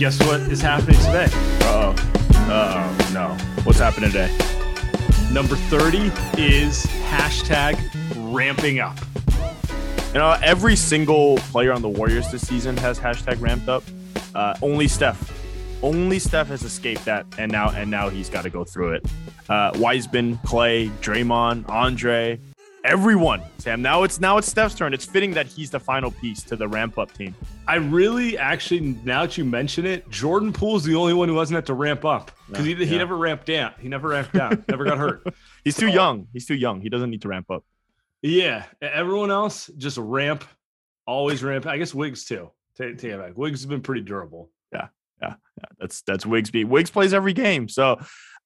[0.00, 1.26] Guess what is happening today?
[1.60, 1.94] Uh oh.
[2.48, 3.10] Uh oh.
[3.12, 3.28] No.
[3.64, 4.34] What's happening today?
[5.30, 6.06] Number 30
[6.40, 7.78] is hashtag
[8.34, 8.98] ramping up.
[10.14, 13.82] You know, every single player on the Warriors this season has hashtag ramped up.
[14.34, 15.38] Uh, only Steph.
[15.82, 19.06] Only Steph has escaped that, and now and now he's got to go through it.
[19.50, 22.40] Uh, Wiseman, Klay, Draymond, Andre,
[22.84, 23.42] everyone.
[23.58, 23.82] Sam.
[23.82, 24.94] Now it's now it's Steph's turn.
[24.94, 27.34] It's fitting that he's the final piece to the ramp up team.
[27.68, 31.56] I really actually, now that you mention it, Jordan Poole's the only one who wasn't
[31.56, 32.98] have to ramp up because he, he Yeah.
[32.98, 33.72] never ramped down.
[33.80, 35.22] He never ramped down, never got hurt.
[35.64, 36.26] He's too young.
[36.32, 36.80] He's too young.
[36.80, 37.64] He doesn't need to ramp up.
[38.22, 40.44] Yeah, everyone else just ramp,
[41.06, 41.66] always ramp.
[41.66, 42.50] I guess Wiggs too.
[42.76, 43.36] Take, take it back.
[43.36, 44.50] Wiggs has been pretty durable.
[44.72, 44.88] Yeah,
[45.22, 45.34] yeah.
[45.58, 45.64] yeah.
[45.78, 46.64] That's that's Wigsby.
[46.66, 47.98] Wiggs plays every game, so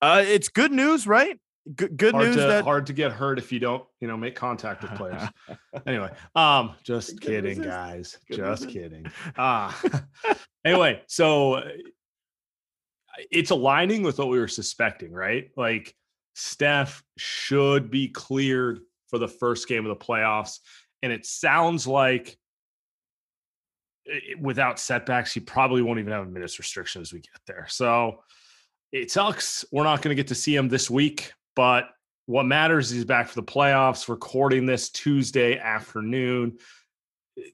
[0.03, 1.39] uh, it's good news, right?
[1.77, 4.35] Good, good news to, that hard to get hurt if you don't, you know, make
[4.35, 5.23] contact with players.
[5.87, 8.19] anyway, um, just Good kidding, guys.
[8.29, 9.07] Good just kidding.
[9.39, 9.81] Ah,
[10.67, 11.65] anyway, so uh,
[13.31, 15.51] it's aligning with what we were suspecting, right?
[15.57, 15.95] Like
[16.35, 20.59] Steph should be cleared for the first game of the playoffs,
[21.03, 22.37] and it sounds like
[24.07, 27.67] i- without setbacks, he probably won't even have a minutes restriction as we get there.
[27.71, 28.23] So
[28.93, 29.65] it sucks.
[29.73, 31.89] We're not going to get to see him this week, but
[32.27, 34.09] what matters is he's back for the playoffs.
[34.09, 36.59] Recording this Tuesday afternoon.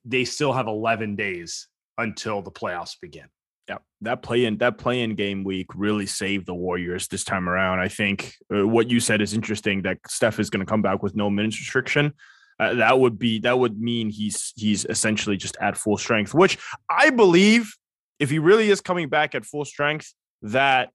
[0.04, 1.68] They still have 11 days
[1.98, 3.26] until the playoffs begin.
[3.68, 7.48] Yeah, that play in that play in game week really saved the Warriors this time
[7.48, 7.78] around.
[7.78, 11.02] I think uh, what you said is interesting that Steph is going to come back
[11.02, 12.12] with no minutes restriction.
[12.58, 16.58] Uh, that would be that would mean he's he's essentially just at full strength, which
[16.90, 17.74] I believe
[18.18, 20.90] if he really is coming back at full strength, that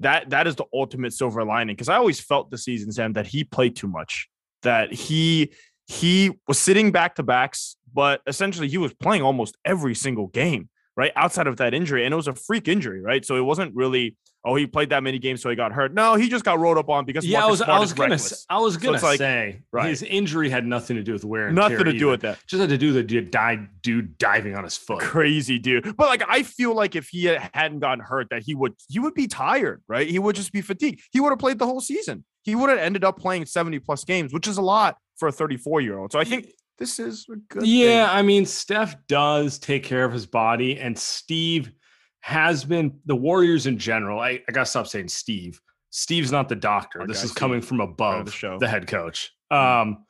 [0.00, 1.74] that that is the ultimate silver lining.
[1.74, 4.28] Because I always felt the season, Sam, that he played too much,
[4.62, 5.52] that he
[5.86, 10.68] he was sitting back to backs, but essentially he was playing almost every single game
[10.96, 11.12] right?
[11.16, 12.04] Outside of that injury.
[12.04, 13.24] And it was a freak injury, right?
[13.24, 15.92] So it wasn't really, oh, he played that many games, so he got hurt.
[15.92, 18.10] No, he just got rolled up on because Yeah, I Marcus was, I was gonna,
[18.14, 18.46] reckless.
[18.48, 19.88] I was gonna it's like- say right.
[19.90, 22.06] his injury had nothing to do with wear Nothing to do either.
[22.06, 22.38] with that.
[22.46, 25.00] Just had to do with the dude, di- dude diving on his foot.
[25.00, 25.96] Crazy dude.
[25.96, 29.14] But like I feel like if he hadn't gotten hurt, that he would he would
[29.14, 30.08] be tired, right?
[30.08, 31.00] He would just be fatigued.
[31.12, 32.24] He would have played the whole season.
[32.42, 35.32] He would have ended up playing 70 plus games, which is a lot for a
[35.32, 36.12] 34 year old.
[36.12, 36.46] So I think
[36.78, 38.18] this is a good Yeah, thing.
[38.18, 41.72] I mean, Steph does take care of his body, and Steve
[42.20, 44.20] has been the Warriors in general.
[44.20, 45.60] I, I gotta stop saying Steve.
[45.90, 47.00] Steve's not the doctor.
[47.02, 48.58] Our this is coming from above the show.
[48.58, 49.32] the head coach.
[49.50, 50.04] Um,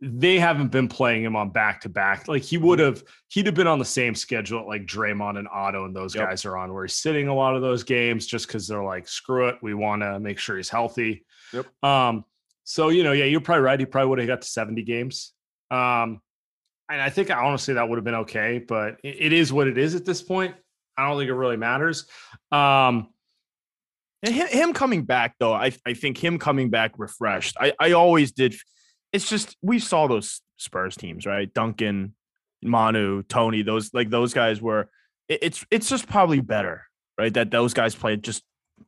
[0.00, 2.28] they haven't been playing him on back to back.
[2.28, 5.86] Like he would have, he'd have been on the same schedule like Draymond and Otto
[5.86, 6.28] and those Yep.
[6.28, 9.08] guys are on, where he's sitting a lot of those games just because they're like,
[9.08, 11.24] screw it, we want to make sure he's healthy.
[11.52, 11.66] Yep.
[11.82, 12.24] Um,
[12.64, 13.80] so you know, yeah, you're probably right.
[13.80, 15.32] He probably would have got to 70 games.
[15.74, 16.20] Um,
[16.90, 19.94] and I think honestly that would have been okay, but it, is what it is
[19.94, 20.54] at this point.
[20.96, 22.06] I don't think it really matters.
[22.52, 23.08] Um,
[24.22, 27.56] And him, coming back though, I, I think him coming back refreshed.
[27.60, 28.54] I, I always did.
[29.12, 31.52] It's just we saw those Spurs teams, right?
[31.52, 32.14] Duncan,
[32.62, 34.88] Manu, Tony, those like those guys were.
[35.28, 36.84] it- it's it's just probably better,
[37.18, 37.32] right?
[37.34, 38.42] That those guys played just.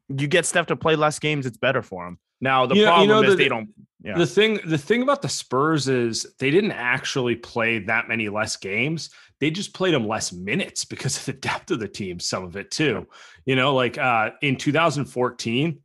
[0.08, 2.18] You get Steph to play less games, it's better for him.
[2.40, 3.68] Now the You know- you problem know, is the- they don't.
[4.02, 8.28] Yeah, The thing, the thing about the Spurs is they didn't actually play that many
[8.28, 9.10] less games.
[9.38, 12.56] they just played them less minutes because of the depth of the team, some of
[12.56, 13.06] it too.
[13.44, 15.78] You know, like uh, in 2014,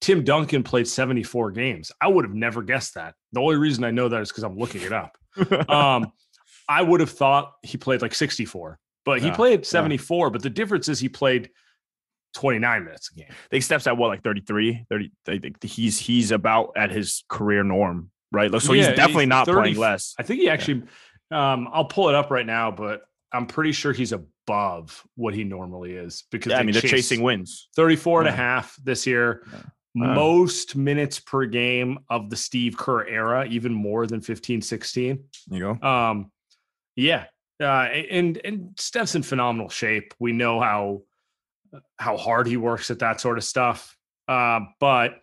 [0.00, 1.92] Tim Duncan played 74 games.
[2.00, 3.14] I would have never guessed that.
[3.32, 5.16] The only reason I know that is because I'm looking it up.
[5.70, 6.10] um,
[6.68, 10.26] I would have thought he played like 64, but he yeah, played 74.
[10.26, 10.30] Yeah.
[10.30, 11.50] But the difference is he played
[12.36, 13.28] 29 minutes a game.
[13.30, 15.12] I think Steph's at what, like 33, 30.
[15.26, 18.50] I think he's he's about at his career norm, right?
[18.60, 20.14] So yeah, he's definitely he's not 30, playing less.
[20.18, 20.82] I think he actually,
[21.30, 23.02] um, I'll pull it up right now, but
[23.32, 27.68] I'm pretty sure he's above what he normally is because I mean, they're chasing wins
[27.74, 29.44] 34 and a half this year.
[29.98, 35.24] Most minutes per game of the Steve Kerr era, even more than 15, 16.
[35.48, 35.88] You go.
[35.88, 36.30] Um,
[36.96, 37.24] yeah.
[37.58, 40.12] Uh, and and Steph's in phenomenal shape.
[40.18, 41.00] We know how
[41.98, 43.96] how hard he works at that sort of stuff.
[44.28, 45.20] Uh, but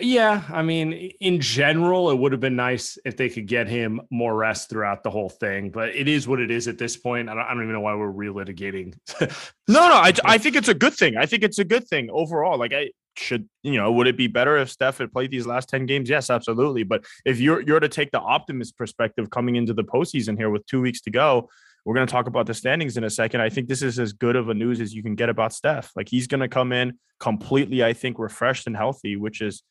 [0.00, 4.00] yeah, I mean, in general, it would have been nice if they could get him
[4.10, 5.70] more rest throughout the whole thing.
[5.70, 7.28] But it is what it is at this point.
[7.28, 8.96] I don't, I don't even know why we're relitigating.
[9.68, 11.16] no, no, I, I think it's a good thing.
[11.16, 12.58] I think it's a good thing overall.
[12.58, 15.68] Like I should, you know, would it be better if Steph had played these last
[15.68, 16.10] ten games?
[16.10, 16.82] Yes, absolutely.
[16.82, 20.66] But if you're you're to take the optimist perspective coming into the postseason here with
[20.66, 21.48] two weeks to go,
[21.84, 23.40] we're going to talk about the standings in a second.
[23.40, 25.92] I think this is as good of a news as you can get about Steph.
[25.94, 29.62] Like he's going to come in completely, I think, refreshed and healthy, which is,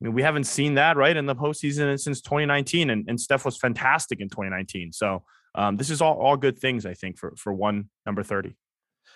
[0.00, 3.44] I mean, we haven't seen that right in the postseason since 2019, and, and Steph
[3.44, 4.92] was fantastic in 2019.
[4.92, 5.24] So
[5.54, 8.54] um, this is all all good things, I think, for for one number 30.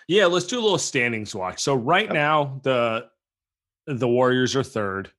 [0.07, 1.61] Yeah, let's do a little standings watch.
[1.61, 3.07] So right now the
[3.87, 5.11] the Warriors are third.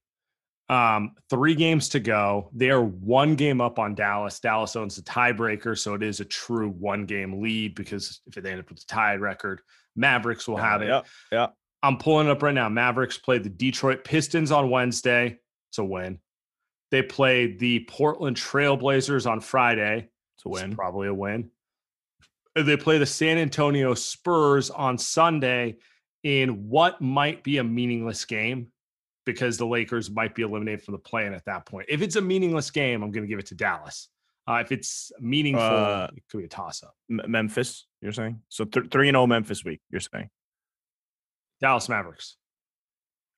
[0.68, 2.50] Um, three games to go.
[2.52, 4.40] They are one game up on Dallas.
[4.40, 8.50] Dallas owns the tiebreaker, so it is a true one game lead because if they
[8.50, 9.60] end up with a tied record,
[9.94, 10.88] Mavericks will have it.
[10.88, 11.46] Yeah, yeah.
[11.82, 12.68] I'm pulling it up right now.
[12.68, 15.38] Mavericks played the Detroit Pistons on Wednesday.
[15.70, 16.18] It's a win.
[16.90, 20.08] They played the Portland Trailblazers on Friday.
[20.36, 20.66] It's a win.
[20.66, 21.50] It's probably a win.
[22.56, 25.76] They play the San Antonio Spurs on Sunday
[26.22, 28.72] in what might be a meaningless game
[29.26, 31.86] because the Lakers might be eliminated from the play-in at that point.
[31.90, 34.08] If it's a meaningless game, I'm going to give it to Dallas.
[34.48, 36.94] Uh, if it's meaningful, uh, it could be a toss-up.
[37.10, 38.40] M- Memphis, you're saying?
[38.48, 39.80] So th- three and zero oh Memphis week.
[39.90, 40.30] You're saying?
[41.60, 42.36] Dallas Mavericks.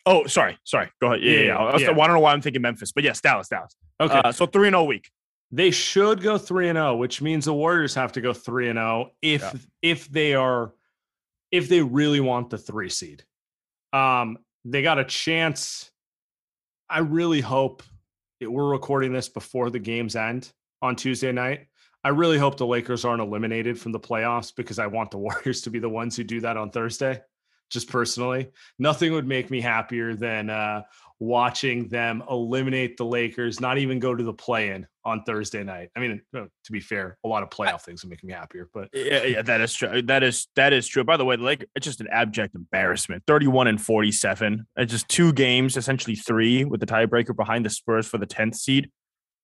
[0.04, 0.90] Oh, sorry, sorry.
[1.00, 1.22] Go ahead.
[1.22, 1.40] Yeah, yeah.
[1.40, 1.56] yeah.
[1.56, 1.90] I, yeah.
[1.90, 3.74] I, don't know why I'm thinking Memphis, but yes, Dallas, Dallas.
[4.00, 4.20] Okay.
[4.22, 5.10] Uh, so three and zero oh week.
[5.50, 8.76] They should go three and zero, which means the Warriors have to go three and
[8.76, 9.52] zero if yeah.
[9.80, 10.74] if they are
[11.50, 13.24] if they really want the three seed.
[13.94, 15.90] Um, they got a chance.
[16.88, 17.82] I really hope
[18.40, 21.66] we're recording this before the games end on Tuesday night.
[22.04, 25.62] I really hope the Lakers aren't eliminated from the playoffs because I want the Warriors
[25.62, 27.20] to be the ones who do that on Thursday.
[27.70, 30.82] Just personally, nothing would make me happier than uh,
[31.20, 35.90] watching them eliminate the Lakers, not even go to the play-in on Thursday night.
[35.96, 38.68] I mean, uh, to be fair, a lot of playoff things would make me happier,
[38.72, 40.02] but yeah, yeah, that is true.
[40.02, 41.04] That is that is true.
[41.04, 43.24] By the way, like it's just an abject embarrassment.
[43.26, 44.66] Thirty-one and forty-seven.
[44.76, 48.56] It's just two games, essentially three, with the tiebreaker behind the Spurs for the tenth
[48.56, 48.90] seed.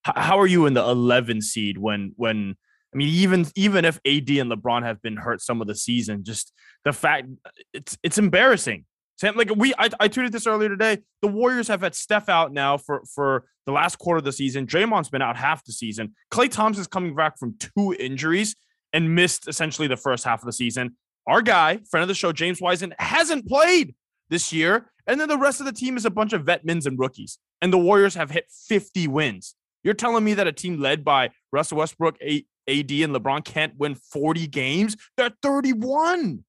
[0.05, 2.57] how are you in the 11 seed when when
[2.95, 6.23] I mean, even even if AD and LeBron have been hurt some of the season,
[6.23, 6.53] just
[6.85, 7.27] the fact
[7.73, 8.85] it's it's embarrassing.
[9.17, 10.99] Sam, like we, I, I tweeted this earlier today.
[11.23, 14.67] The Warriors have had Steph out now for for the last quarter of the season.
[14.67, 16.15] Draymond's been out half the season.
[16.33, 18.57] Klay Thompson's coming back from two injuries
[18.93, 20.97] and missed essentially the first half of the season.
[21.27, 23.95] Our guy, friend of the show, James Wiseman, hasn't played
[24.29, 24.91] this year.
[25.07, 27.39] And then the rest of the team is a bunch of veterans and rookies.
[27.63, 29.55] And the Warriors have hit 50 wins.
[29.83, 33.95] You're telling me that a team led by Russell Westbrook, AD, and LeBron can't win
[33.95, 34.97] 40 games?
[35.17, 36.45] They're 31.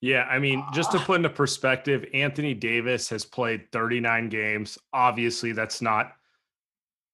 [0.00, 4.78] Yeah, I mean, just to put into perspective, Anthony Davis has played 39 games.
[4.92, 6.12] Obviously, that's not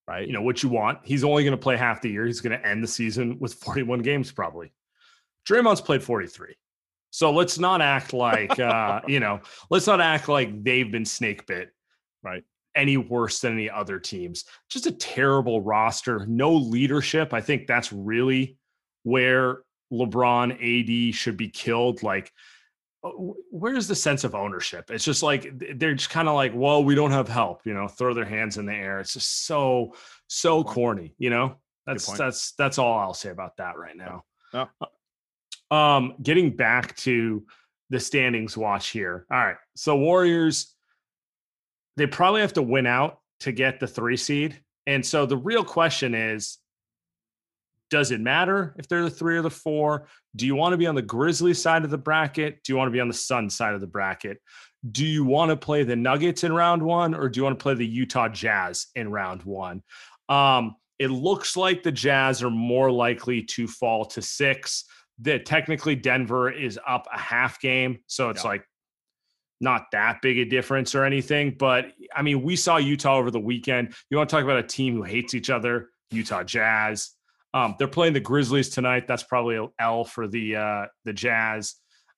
[0.06, 0.26] right.
[0.26, 0.98] You know what you want.
[1.02, 2.26] He's only going to play half the year.
[2.26, 4.72] He's going to end the season with 41 games probably.
[5.48, 6.56] Draymond's played 43.
[7.10, 11.46] So let's not act like uh, you know, let's not act like they've been snake
[11.46, 11.70] bit,
[12.22, 12.44] right?
[12.74, 14.44] Any worse than any other teams.
[14.68, 17.32] Just a terrible roster, no leadership.
[17.32, 18.58] I think that's really
[19.04, 19.60] where
[19.92, 22.02] LeBron AD should be killed.
[22.02, 22.32] Like
[23.50, 24.90] where's the sense of ownership?
[24.90, 27.86] It's just like they're just kind of like, well, we don't have help, you know,
[27.86, 29.00] throw their hands in the air.
[29.00, 29.94] It's just so
[30.26, 31.56] so corny, you know.
[31.86, 34.24] That's that's that's all I'll say about that right now.
[34.54, 34.66] Yeah.
[35.70, 37.44] Uh, um, getting back to
[37.90, 39.26] the standings watch here.
[39.30, 40.74] All right, so Warriors,
[41.96, 45.64] they probably have to win out to get the three seed, and so the real
[45.64, 46.58] question is,
[47.94, 50.08] does it matter if they're the three or the four?
[50.34, 52.60] Do you want to be on the Grizzly side of the bracket?
[52.64, 54.38] Do you want to be on the Sun side of the bracket?
[54.90, 57.62] Do you want to play the Nuggets in round one or do you want to
[57.62, 59.84] play the Utah Jazz in round one?
[60.28, 64.86] Um, it looks like the Jazz are more likely to fall to six.
[65.20, 68.50] That technically Denver is up a half game, so it's yeah.
[68.50, 68.64] like
[69.60, 71.54] not that big a difference or anything.
[71.56, 73.94] But I mean, we saw Utah over the weekend.
[74.10, 75.90] You want to talk about a team who hates each other?
[76.10, 77.13] Utah Jazz.
[77.54, 79.06] Um, they're playing the Grizzlies tonight.
[79.06, 81.76] That's probably L for the uh, the Jazz.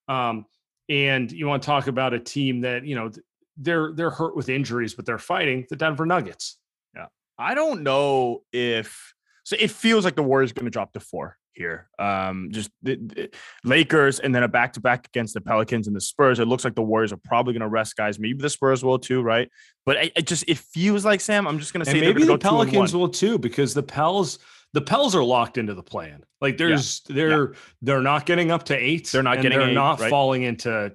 [0.09, 0.47] Um,
[0.89, 3.11] and you want to talk about a team that you know
[3.59, 6.59] they're they're hurt with injuries, but they're fighting the Denver Nuggets.
[6.95, 7.07] Yeah,
[7.39, 9.13] I don't know if
[9.45, 9.57] so.
[9.61, 11.89] It feels like the Warriors going to drop to four here.
[11.99, 13.31] Um, just the, the
[13.65, 16.39] Lakers and then a back to back against the Pelicans and the Spurs.
[16.39, 18.19] It looks like the Warriors are probably going to rest guys.
[18.19, 19.51] Maybe the Spurs will too, right?
[19.85, 21.47] But it, it just it feels like Sam.
[21.47, 24.39] I'm just going to say maybe the Pelicans will too because the Pels
[24.73, 26.23] the Pels are locked into the plan.
[26.41, 27.15] Like there's yeah.
[27.15, 27.59] they're yeah.
[27.83, 29.09] they're not getting up to eight.
[29.09, 30.11] They're not getting they're eight, not right?
[30.11, 30.93] falling into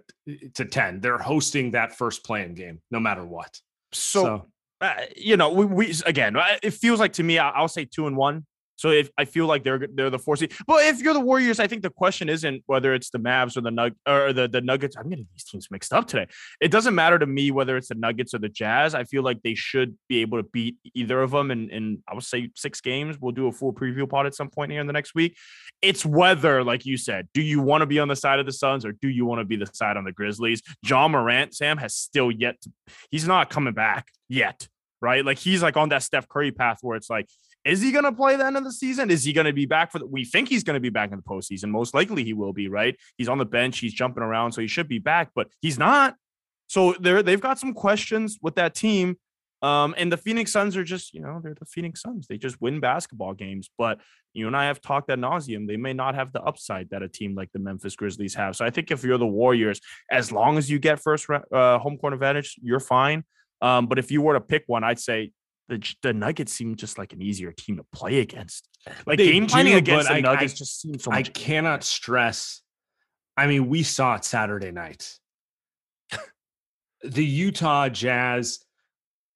[0.54, 1.00] to ten.
[1.00, 3.60] They're hosting that first play-in game no matter what.
[3.92, 4.48] So, so.
[4.82, 8.08] Uh, you know, we, we again, uh, it feels like to me, I'll say two
[8.08, 8.46] and one
[8.82, 11.60] so if I feel like they're they're the four seed, but if you're the Warriors,
[11.60, 14.60] I think the question isn't whether it's the Mavs or the Nug or the, the
[14.60, 14.98] Nuggets.
[14.98, 16.26] I'm getting these teams mixed up today.
[16.60, 18.96] It doesn't matter to me whether it's the Nuggets or the Jazz.
[18.96, 22.16] I feel like they should be able to beat either of them in, in I
[22.16, 23.18] would say six games.
[23.22, 25.38] We'll do a full preview pod at some point here in the next week.
[25.84, 28.52] It's whether, like you said, do you want to be on the side of the
[28.52, 30.64] Suns or do you want to be the side on the Grizzlies?
[30.84, 32.72] Ja Morant, Sam, has still yet to,
[33.12, 34.68] he's not coming back yet.
[35.04, 35.24] Right.
[35.24, 37.28] Like he's like on that Steph Curry path where it's like
[37.64, 39.12] is he going to play the end of the season?
[39.12, 40.06] Is he going to be back for the?
[40.06, 41.70] We think he's going to be back in the postseason.
[41.70, 42.96] Most likely he will be, right?
[43.18, 43.80] He's on the bench.
[43.80, 46.16] He's jumping around, so he should be back, but he's not.
[46.68, 49.18] So they're they've got some questions with that team.
[49.62, 52.26] Um, and the Phoenix Suns are just, you know, they're the Phoenix Suns.
[52.28, 53.70] They just win basketball games.
[53.78, 54.00] But
[54.34, 55.68] you and I have talked at nauseum.
[55.68, 58.56] They may not have the upside that a team like the Memphis Grizzlies have.
[58.56, 61.98] So I think if you're the Warriors, as long as you get first uh, home
[61.98, 63.24] court advantage, you're fine.
[63.62, 65.32] Um, but if you were to pick one, I'd say
[65.70, 68.68] the the Nuggets seem just like an easier team to play against.
[69.06, 71.12] Like they game planning against the I, Nuggets I, just seems so.
[71.12, 71.88] I cannot easier.
[71.88, 72.62] stress.
[73.38, 75.18] I mean, we saw it Saturday night.
[77.04, 78.60] the Utah Jazz.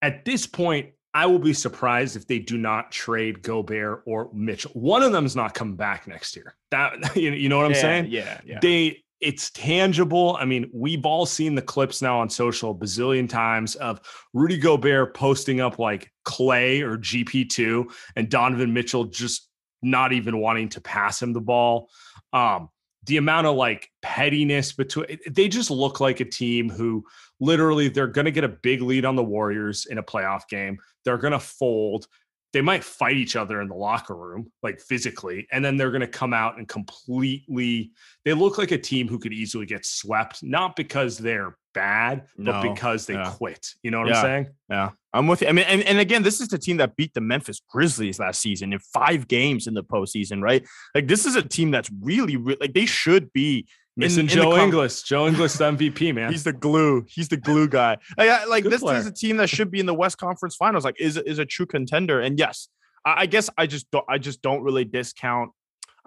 [0.02, 4.72] At this point, I will be surprised if they do not trade Gobert or Mitchell.
[4.74, 6.56] One of them is not coming back next year.
[6.72, 8.08] That you know what I'm yeah, saying?
[8.10, 8.60] Yeah, yeah.
[8.62, 10.38] They it's tangible.
[10.40, 14.00] I mean, we've all seen the clips now on social a bazillion times of
[14.34, 19.50] Rudy Gobert posting up like Klay or GP2 and Donovan Mitchell just
[19.82, 21.90] not even wanting to pass him the ball.
[22.34, 22.70] Um,
[23.08, 27.04] the amount of like pettiness between they just look like a team who
[27.40, 30.78] literally they're going to get a big lead on the Warriors in a playoff game.
[31.04, 32.08] They're going to fold
[32.56, 36.00] they might fight each other in the locker room, like physically, and then they're going
[36.00, 37.92] to come out and completely.
[38.24, 42.54] They look like a team who could easily get swept, not because they're bad, no,
[42.54, 43.30] but because they yeah.
[43.30, 43.68] quit.
[43.84, 44.48] You know what yeah, I'm saying?
[44.70, 45.50] Yeah, I'm with you.
[45.50, 48.40] I mean, and, and again, this is the team that beat the Memphis Grizzlies last
[48.40, 50.66] season in five games in the postseason, right?
[50.96, 54.56] Like, this is a team that's really, really like they should be Missing in, Joe
[54.56, 55.04] in Ingles.
[55.04, 56.32] Joe Ingles, MVP, man.
[56.32, 57.06] He's the glue.
[57.08, 57.98] He's the glue guy.
[58.18, 58.98] Like, like this player.
[58.98, 60.84] is a team that should be in the West Conference Finals.
[60.84, 62.20] Like, is is a true contender.
[62.20, 62.68] And yes,
[63.06, 64.06] I, I guess I just don't.
[64.10, 65.52] I just don't really discount.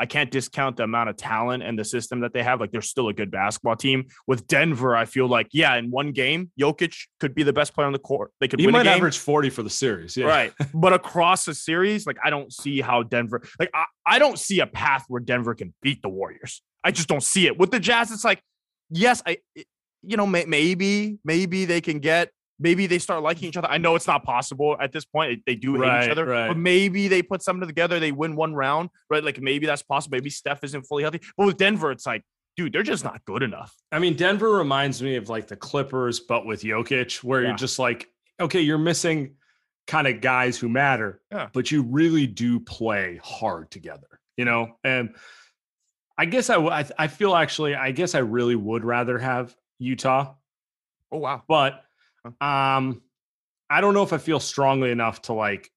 [0.00, 2.60] I can't discount the amount of talent and the system that they have.
[2.60, 4.06] Like, they're still a good basketball team.
[4.28, 7.88] With Denver, I feel like, yeah, in one game, Jokic could be the best player
[7.88, 8.30] on the court.
[8.38, 8.60] They could.
[8.60, 10.26] He might average forty for the series, yeah.
[10.26, 13.42] Right, but across a series, like I don't see how Denver.
[13.58, 16.62] Like I, I don't see a path where Denver can beat the Warriors.
[16.88, 17.58] I just don't see it.
[17.58, 18.42] With the Jazz, it's like,
[18.88, 19.64] yes, I, eh,
[20.02, 23.68] you know, may, maybe, maybe they can get, maybe they start liking each other.
[23.68, 25.42] I know it's not possible at this point.
[25.44, 26.48] They do hate right, each other, right.
[26.48, 28.00] but maybe they put something together.
[28.00, 29.22] They win one round, right?
[29.22, 30.16] Like maybe that's possible.
[30.16, 32.22] Maybe Steph isn't fully healthy, but with Denver, it's like,
[32.56, 33.76] dude, they're just not good enough.
[33.92, 37.48] I mean, Denver reminds me of like the Clippers, but with Jokic, where yeah.
[37.48, 38.08] you're just like,
[38.40, 39.34] okay, you're missing
[39.86, 41.48] kind of guys who matter, yeah.
[41.52, 44.76] but you really do play hard together, you know?
[44.84, 45.14] And
[46.18, 50.34] I guess I, I feel actually I guess I really would rather have Utah.
[51.12, 51.42] Oh wow.
[51.46, 51.84] But
[52.40, 53.02] um
[53.70, 55.70] I don't know if I feel strongly enough to like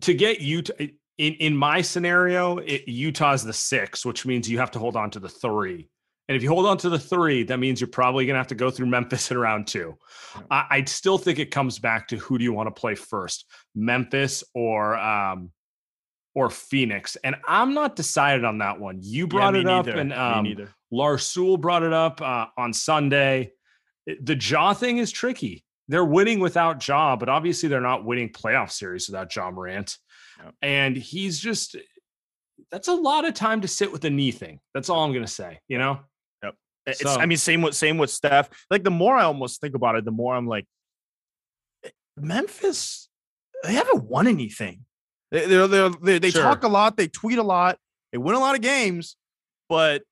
[0.00, 0.74] to get Utah
[1.18, 5.10] in in my scenario, it, Utah's the 6, which means you have to hold on
[5.12, 5.88] to the 3.
[6.28, 8.48] And if you hold on to the 3, that means you're probably going to have
[8.48, 9.96] to go through Memphis in round 2.
[10.34, 10.42] Yeah.
[10.50, 13.46] I I still think it comes back to who do you want to play first?
[13.74, 15.52] Memphis or um
[16.36, 17.16] or Phoenix.
[17.24, 18.98] And I'm not decided on that one.
[19.00, 23.52] You brought yeah, it up, and um, Lars Sewell brought it up uh, on Sunday.
[24.06, 25.64] The Ja thing is tricky.
[25.88, 29.96] They're winning without Ja, but obviously they're not winning playoff series without Ja Morant.
[30.60, 31.76] And he's just
[32.70, 34.60] that's a lot of time to sit with a knee thing.
[34.74, 35.58] That's all I'm gonna say.
[35.68, 36.00] You know.
[36.42, 36.54] Yep.
[36.86, 38.50] It's, so, I mean, same with same with Steph.
[38.70, 40.66] Like the more I almost think about it, the more I'm like,
[42.18, 43.08] Memphis.
[43.64, 44.85] They haven't won anything
[45.36, 46.42] They they're, they're, they they sure.
[46.42, 47.78] talk a lot, they tweet a lot,
[48.10, 49.16] they win a lot of games,
[49.68, 50.02] but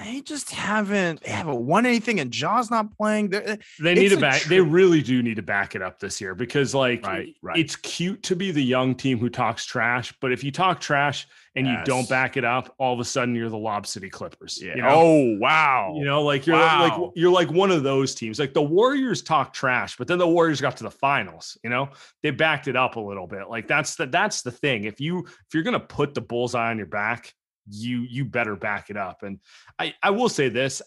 [0.00, 3.30] they just haven't they haven't won anything and Ja's not playing.
[3.30, 4.42] They're, eh, they need to back.
[4.42, 7.58] They really do need to back it up this year because like right, right.
[7.58, 11.28] it's cute to be the young team who talks trash, but if you talk trash
[11.54, 11.78] and yes.
[11.78, 14.58] you don't back it up, all of a sudden you're the Lob City Clippers.
[14.62, 14.76] Yeah.
[14.76, 14.88] You know?
[14.90, 15.94] Oh wow.
[15.96, 16.82] You know, like you're wow.
[16.82, 18.38] like you're like one of those teams.
[18.38, 21.58] Like the Warriors talk trash, but then the Warriors got to the finals.
[21.62, 21.90] You know,
[22.22, 23.50] they backed it up a little bit.
[23.50, 24.84] Like that's the that's the thing.
[24.84, 27.34] If you if you're gonna put the bullseye on your back
[27.70, 29.22] you you better back it up.
[29.22, 29.40] And
[29.78, 30.82] I I will say this,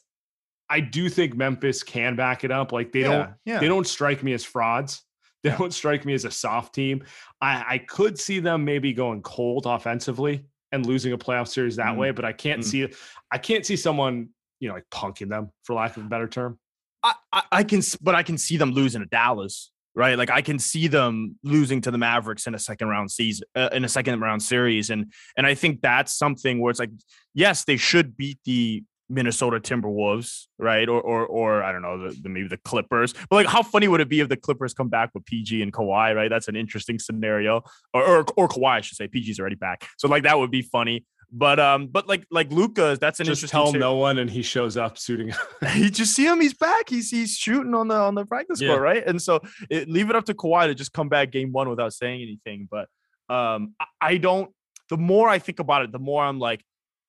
[0.69, 2.71] I do think Memphis can back it up.
[2.71, 3.59] Like they yeah, don't yeah.
[3.59, 5.03] they don't strike me as frauds.
[5.43, 7.03] They don't strike me as a soft team.
[7.41, 11.95] I I could see them maybe going cold offensively and losing a playoff series that
[11.95, 11.97] mm.
[11.97, 12.63] way, but I can't mm.
[12.63, 12.87] see
[13.29, 14.29] I can't see someone
[14.61, 16.59] you know like punking them for lack of a better term.
[17.03, 20.17] I, I, I can, but I can see them losing to Dallas right?
[20.17, 23.69] Like I can see them losing to the Mavericks in a second round season, uh,
[23.71, 26.91] in a second round series, and and I think that's something where it's like,
[27.33, 30.88] yes, they should beat the Minnesota Timberwolves, right?
[30.89, 33.13] Or or or I don't know, the, the, maybe the Clippers.
[33.29, 35.71] But like, how funny would it be if the Clippers come back with PG and
[35.71, 36.29] Kawhi, right?
[36.29, 37.63] That's an interesting scenario.
[37.93, 39.07] Or or, or Kawhi, I should say.
[39.07, 41.05] PG's already back, so like that would be funny.
[41.35, 43.47] But um, but like like Luka, that's an interesting.
[43.47, 45.33] just tell no one, and he shows up shooting.
[45.75, 46.87] you just see him; he's back.
[46.87, 48.69] He's he's shooting on the on the practice yeah.
[48.69, 49.03] court, right?
[49.05, 51.91] And so it, leave it up to Kawhi to just come back game one without
[51.91, 52.69] saying anything.
[52.69, 52.87] But
[53.35, 54.51] um, I, I don't.
[54.91, 56.63] The more I think about it, the more I'm like,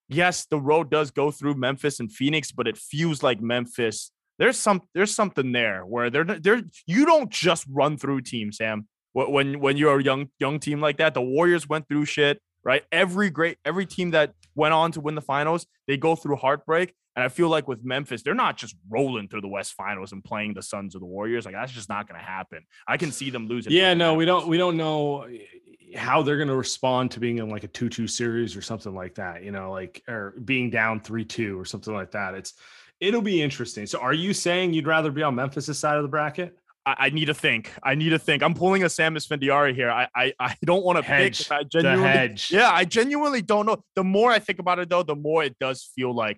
[0.09, 4.09] yes, the road does go through Memphis and Phoenix, but it feels like Memphis.
[4.39, 8.87] There's some there's something there where they're they're you don't just run through teams, Sam.
[9.13, 12.83] When when you're a young young team like that, the Warriors went through shit right?
[12.91, 16.93] Every great, every team that went on to win the finals, they go through heartbreak.
[17.15, 20.21] And I feel like with Memphis, they're not just rolling through the West Finals and
[20.21, 21.45] playing the Suns or the Warriors.
[21.45, 22.65] Like that's just not going to happen.
[22.87, 23.71] I can see them losing.
[23.71, 24.47] Yeah, no, we don't.
[24.47, 28.07] We don't know eh, how they're going to respond to being in like a two-two
[28.07, 29.43] series or something like that.
[29.43, 32.33] You know, like or being down three-two or something like that.
[32.33, 32.55] It's
[32.99, 33.85] it'll be interesting.
[33.85, 36.57] So, are you saying you'd rather be on Memphis' side of the bracket?
[36.85, 37.71] I, I, need to think.
[37.83, 38.43] I need to think.
[38.43, 39.89] I'm pulling a Sam Esfandiari here.
[39.89, 41.35] I I, I don't want to pick.
[41.51, 42.51] I genuinely, the hedge.
[42.51, 43.83] Yeah, I genuinely don't know.
[43.95, 46.37] The more I think about it, though, the more it does feel like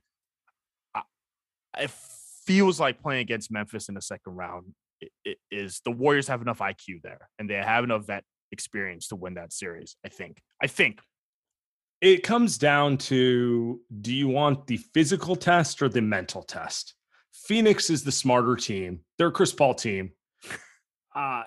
[0.95, 1.01] I,
[1.79, 1.91] it
[2.45, 6.41] feels like playing against Memphis in the second round it, it is the Warriors have
[6.41, 9.95] enough IQ there, and they have enough vet experience to win that series.
[10.05, 10.41] I think.
[10.61, 10.99] I think.
[11.99, 16.93] It comes down to do you want the physical test or the mental test?
[17.33, 18.99] Phoenix is the smarter team.
[19.17, 20.11] They're a Chris Paul team
[21.17, 21.43] uh,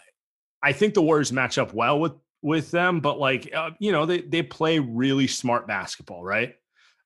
[0.62, 4.04] I think the Warriors match up well with with them, but like uh, you know,
[4.04, 6.54] they they play really smart basketball, right?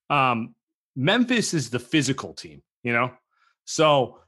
[0.09, 0.55] Um,
[0.96, 3.12] Memphis is the physical team, you know,
[3.64, 4.18] so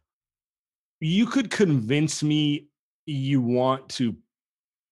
[1.00, 2.68] you could convince me
[3.06, 4.16] you want to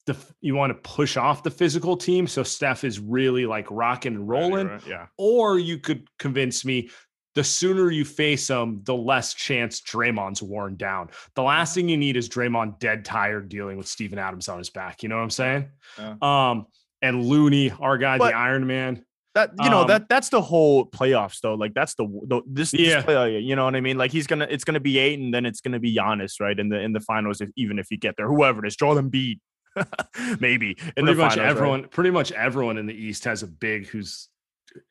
[0.07, 4.15] the you want to push off the physical team so Steph is really like rocking
[4.15, 5.07] and rolling, right, right, yeah.
[5.19, 6.91] Or you could convince me
[7.35, 11.11] the sooner you face them, the less chance Draymond's worn down.
[11.35, 14.71] The last thing you need is Draymond dead tired dealing with Steven Adams on his
[14.71, 15.03] back.
[15.03, 15.69] You know what I'm saying?
[15.99, 16.15] Yeah.
[16.23, 16.67] Um,
[17.03, 19.05] and Looney, our guy, but the Iron Man.
[19.35, 21.55] That you know um, that that's the whole playoffs though.
[21.55, 22.97] Like that's the, the this, yeah.
[22.97, 23.99] This play, you know what I mean?
[23.99, 26.69] Like he's gonna it's gonna be eight and then it's gonna be Giannis right in
[26.69, 29.41] the in the finals if even if you get there whoever it is Joel Embiid
[30.41, 31.91] maybe in pretty much finals, everyone right?
[31.91, 34.29] pretty much everyone in the East has a big who's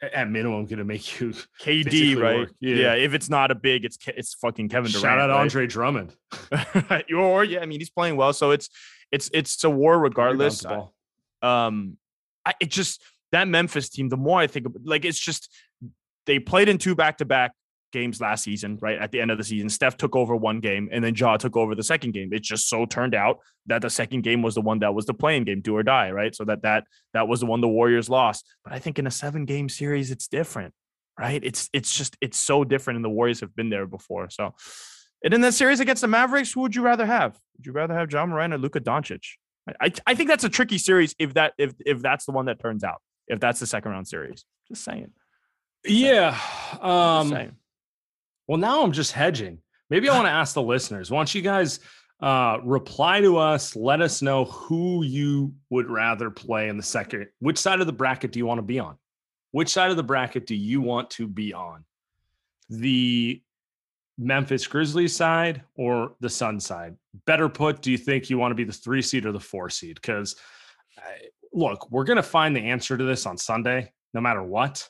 [0.02, 2.50] at minimum going to make you KD, right?
[2.60, 2.76] Yeah.
[2.76, 2.94] yeah.
[2.94, 5.04] If it's not a big, it's it's fucking Kevin Durant.
[5.04, 5.42] Shout out right?
[5.42, 6.16] Andre Drummond.
[7.16, 8.70] or yeah, I mean he's playing well, so it's
[9.12, 10.66] it's it's a war regardless.
[11.42, 11.98] Um,
[12.46, 14.10] I, it just that Memphis team.
[14.10, 15.50] The more I think of, like it's just
[16.26, 17.52] they played in two back to back
[17.94, 19.00] games last season, right?
[19.00, 21.56] At the end of the season, Steph took over one game and then Ja took
[21.56, 22.34] over the second game.
[22.34, 25.14] It just so turned out that the second game was the one that was the
[25.14, 26.36] play-in game, do or die, right?
[26.36, 28.46] So that that that was the one the Warriors lost.
[28.66, 30.74] But I think in a seven game series, it's different,
[31.18, 31.42] right?
[31.42, 34.30] It's it's just it's so different, and the Warriors have been there before.
[34.30, 34.54] So,
[35.24, 37.40] and in that series against the Mavericks, who would you rather have?
[37.58, 39.24] Would you rather have Ja Morant or Luka Doncic?
[39.80, 42.60] I, I think that's a tricky series if that if if that's the one that
[42.60, 44.46] turns out if that's the second round series.
[44.68, 45.12] Just saying.
[45.86, 46.38] Just yeah.
[46.38, 46.84] Saying.
[46.84, 47.56] Um, saying.
[48.48, 49.60] Well, now I'm just hedging.
[49.90, 51.12] Maybe I want to ask the listeners.
[51.12, 51.80] Why don't you guys
[52.22, 53.76] uh, reply to us?
[53.76, 57.28] Let us know who you would rather play in the second.
[57.40, 58.98] Which side of the bracket do you want to be on?
[59.52, 61.86] Which side of the bracket do you want to be on?
[62.70, 63.42] The
[64.18, 66.96] Memphis Grizzlies side or the Sun side?
[67.26, 69.70] Better put, do you think you want to be the three seed or the four
[69.70, 69.96] seed?
[69.96, 70.36] Because
[71.54, 74.90] look, we're going to find the answer to this on Sunday, no matter what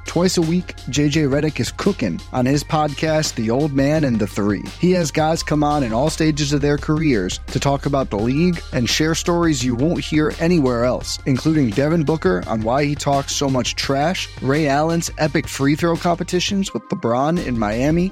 [0.11, 4.27] Twice a week, JJ Redick is cooking on his podcast, The Old Man and the
[4.27, 4.61] Three.
[4.77, 8.19] He has guys come on in all stages of their careers to talk about the
[8.19, 12.93] league and share stories you won't hear anywhere else, including Devin Booker on why he
[12.93, 18.11] talks so much trash, Ray Allen's epic free throw competitions with LeBron in Miami,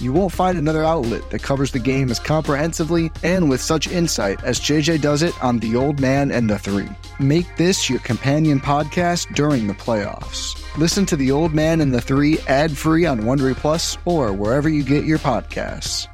[0.00, 4.42] You won't find another outlet that covers the game as comprehensively and with such insight
[4.44, 6.88] as JJ does it on The Old Man and the Three.
[7.18, 10.54] Make this your companion podcast during the playoffs.
[10.78, 14.68] Listen to The Old Man and the Three ad free on Wondery Plus or wherever
[14.68, 16.06] you get your podcasts.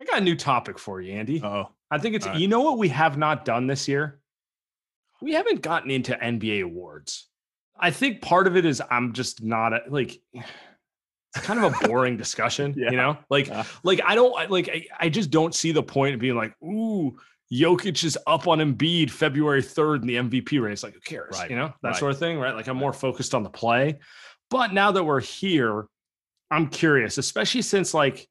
[0.00, 1.42] I got a new topic for you, Andy.
[1.44, 2.40] Oh, I think it's All right.
[2.40, 4.20] you know what we have not done this year?
[5.20, 7.26] We haven't gotten into NBA awards.
[7.78, 10.18] I think part of it is I'm just not a, like
[11.36, 12.90] it's kind of a boring discussion, Yeah.
[12.90, 13.18] you know?
[13.30, 13.64] Like Yeah.
[13.84, 17.16] like I don't like I, I just don't see the point of being like, ooh,
[17.52, 20.82] Jokic is up on Embiid February 3rd in the MVP race.
[20.82, 21.36] Like, who cares?
[21.38, 21.96] Right, You know, that right.
[21.96, 22.54] sort of thing, right?
[22.54, 23.98] Like I'm more focused on the play.
[24.50, 25.86] But now that we're here,
[26.50, 28.28] I'm curious, especially since like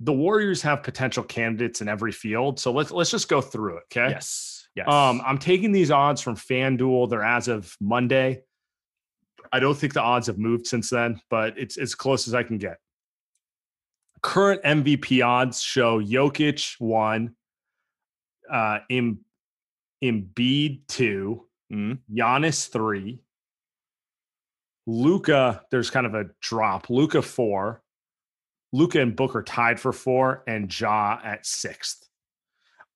[0.00, 2.58] the Warriors have potential candidates in every field.
[2.60, 3.84] So let's let's just go through it.
[3.96, 4.10] Okay.
[4.10, 4.88] yes, yes.
[4.88, 7.10] Um, I'm taking these odds from FanDuel.
[7.10, 8.42] They're as of Monday.
[9.52, 12.42] I don't think the odds have moved since then, but it's as close as I
[12.42, 12.78] can get.
[14.22, 17.36] Current MVP odds show Jokic one,
[18.50, 19.20] uh, Em,
[20.02, 22.00] Embiid two, Mhm.
[22.10, 23.20] Giannis three,
[24.86, 25.64] Luka.
[25.70, 26.88] There's kind of a drop.
[26.90, 27.82] Luka four,
[28.72, 32.07] Luka and Booker tied for four, and Ja at sixth.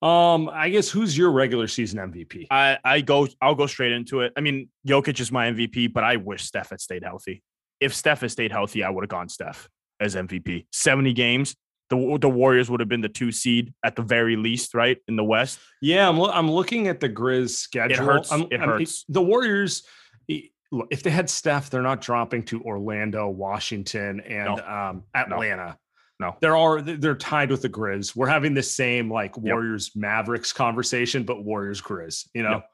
[0.03, 2.47] Um, I guess who's your regular season MVP?
[2.51, 4.33] I I go I'll go straight into it.
[4.37, 7.43] I mean, Jokic is my MVP, but I wish Steph had stayed healthy.
[7.81, 9.69] If Steph had stayed healthy, I would have gone Steph
[10.01, 10.67] as MVP.
[10.73, 11.55] 70 games.
[11.91, 14.97] The, the Warriors would have been the two seed at the very least, right?
[15.09, 15.59] In the West.
[15.83, 17.93] Yeah, I'm, I'm looking at the Grizz schedule.
[17.93, 18.33] It hurts.
[18.33, 19.05] I'm- It I'm- hurts.
[19.11, 19.83] the Warriors,
[20.29, 24.65] if they had Steph, they're not dropping to Orlando, Washington, and No.
[24.67, 25.67] um, Atlanta.
[25.67, 25.75] No.
[26.20, 28.14] No, there are they're tied with the Grizz.
[28.14, 29.44] We're having the same like Yep.
[29.44, 32.29] Warriors Mavericks conversation, but Warriors Grizz.
[32.35, 32.64] You know, Yep.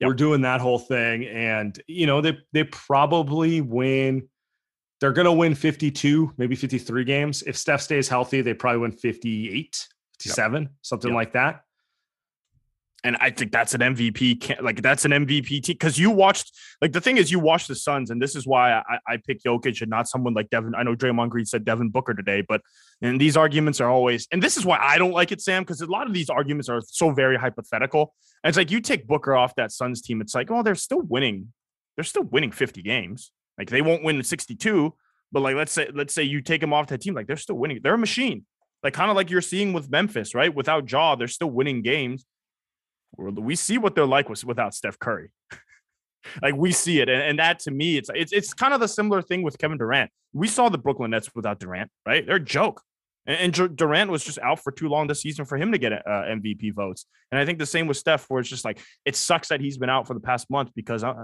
[0.00, 0.08] Yep.
[0.08, 4.28] we're doing that whole thing, and you know they they probably win.
[5.00, 7.42] They're gonna win 52, maybe 53 games.
[7.42, 9.88] If Steph stays healthy, they probably win 58,
[10.20, 11.62] 57, something like that.
[13.04, 14.62] And I think that's an MVP.
[14.62, 16.56] Like that's an MVP team because you watched.
[16.80, 19.42] Like the thing is, you watched the Suns, and this is why I, I pick
[19.42, 20.74] Jokic and not someone like Devin.
[20.74, 22.62] I know Draymond Green said Devin Booker today, but
[23.02, 24.26] and these arguments are always.
[24.32, 26.70] And this is why I don't like it, Sam, because a lot of these arguments
[26.70, 28.14] are so very hypothetical.
[28.42, 31.02] And it's like you take Booker off that Suns team, it's like, well, they're still
[31.02, 31.52] winning.
[31.96, 33.30] They're still winning 50 games.
[33.58, 34.94] Like they won't win 62,
[35.30, 37.56] but like let's say let's say you take them off that team, like they're still
[37.56, 37.80] winning.
[37.82, 38.46] They're a machine.
[38.82, 40.54] Like kind of like you're seeing with Memphis, right?
[40.54, 42.24] Without Ja, they're still winning games.
[43.16, 45.30] We're- see what they're like with, without Steph Curry.
[46.42, 48.88] like we see it, and, and that to me, it's it's it's kind of the
[48.88, 50.10] similar thing with Kevin Durant.
[50.32, 52.26] We saw the Brooklyn Nets without Durant, right?
[52.26, 52.82] They're a joke.
[53.26, 55.92] And, and Durant was just out for too long this season for him to get
[55.92, 57.06] uh, MVP votes.
[57.30, 59.78] And I think the same with Steph, where it's just like it sucks that he's
[59.78, 61.14] been out for the past month because uh,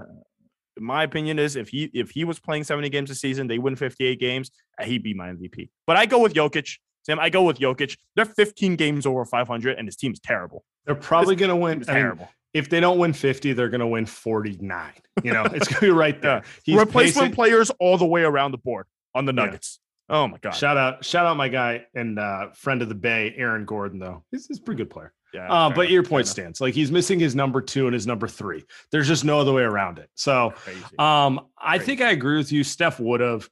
[0.79, 3.75] my opinion is if he if he was playing 70 games a season, they win
[3.75, 5.69] 58 games, uh, he'd be my MVP.
[5.85, 6.77] But I go with Jokic.
[7.03, 7.97] Sam, I go with Jokic.
[8.15, 10.63] They're 15 games over 500, and his team's terrible.
[10.85, 11.79] They're probably going to win.
[11.79, 12.29] Team's I mean, terrible.
[12.53, 14.91] if they don't win 50, they're going to win 49.
[15.23, 16.43] You know, it's going to be right there.
[16.63, 17.35] He's Replacement pacing.
[17.35, 18.85] players all the way around the board
[19.15, 19.79] on the Nuggets.
[19.81, 19.87] Yeah.
[20.13, 20.51] Oh my god!
[20.51, 23.97] Shout out, shout out my guy and uh, friend of the Bay, Aaron Gordon.
[23.97, 25.13] Though he's, he's a pretty good player.
[25.33, 26.59] Yeah, uh, but your point stands.
[26.59, 28.65] Like he's missing his number two and his number three.
[28.91, 30.09] There's just no other way around it.
[30.15, 30.53] So,
[30.99, 31.85] um, I Crazy.
[31.85, 32.65] think I agree with you.
[32.65, 33.49] Steph would have.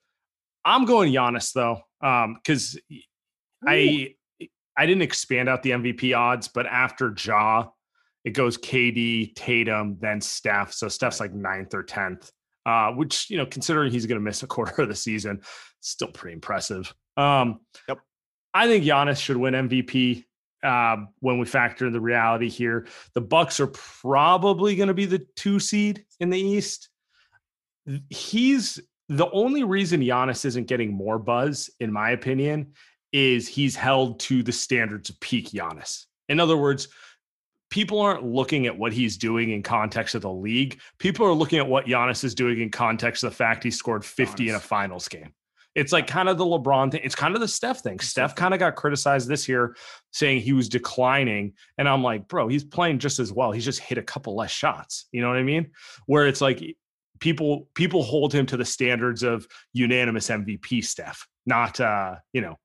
[0.65, 2.77] I'm going Giannis though, um, because
[3.65, 4.15] I
[4.78, 7.67] I didn't expand out the MVP odds, but after Ja,
[8.24, 10.72] it goes KD, Tatum, then Steph.
[10.74, 12.32] So Steph's like ninth or tenth,
[12.65, 15.41] uh, which you know, considering he's going to miss a quarter of the season,
[15.82, 16.93] still pretty impressive.
[17.17, 18.00] Um, yep.
[18.54, 20.26] I think Giannis should win MVP.
[20.62, 25.06] Uh, when we factor in the reality here, the Bucks are probably going to be
[25.06, 26.89] the two seed in the East.
[28.10, 32.74] He's the only reason Giannis isn't getting more buzz, in my opinion,
[33.12, 36.06] is he's held to the standards of peak Giannis.
[36.28, 36.88] In other words,
[37.69, 40.80] people aren't looking at what he's doing in context of the league.
[40.98, 44.04] People are looking at what Giannis is doing in context of the fact he scored
[44.06, 44.50] 50 Giannis.
[44.50, 45.34] in a finals game.
[45.76, 47.02] It's like kind of the LeBron thing.
[47.04, 48.00] It's kind of the Steph thing.
[48.00, 49.76] Steph kind of got criticized this year
[50.12, 51.54] saying he was declining.
[51.78, 53.52] And I'm like, bro, he's playing just as well.
[53.52, 55.06] He's just hit a couple less shots.
[55.12, 55.72] You know what I mean?
[56.08, 56.76] Where it's like
[57.19, 62.58] people people hold him to the standards of unanimous MVP Steph, not uh, you know,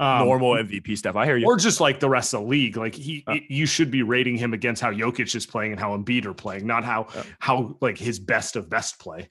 [0.00, 1.14] um, normal MVP stuff.
[1.14, 1.46] I hear you.
[1.46, 2.76] Or just like the rest of the league.
[2.76, 5.96] Like he, uh, you should be rating him against how Jokic is playing and how
[5.96, 9.28] Embiid are playing, not how uh, how like his best of best play.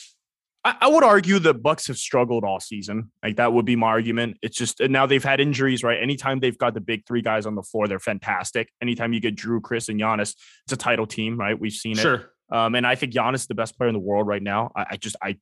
[0.63, 3.11] I, I, would argue the Bucks have struggled all season.
[3.23, 4.37] Like that would be my argument.
[4.41, 5.99] It's just now they've had injuries, right?
[5.99, 8.69] Anytime they've got the big three guys on the floor, they're fantastic.
[8.81, 11.59] Anytime you get Jrue, Khris, and Giannis, it's a title team, right?
[11.59, 12.01] We've seen it.
[12.01, 12.31] Sure.
[12.51, 14.71] Um, and I think Giannis is the best player in the world right now.
[14.75, 15.37] I, I just I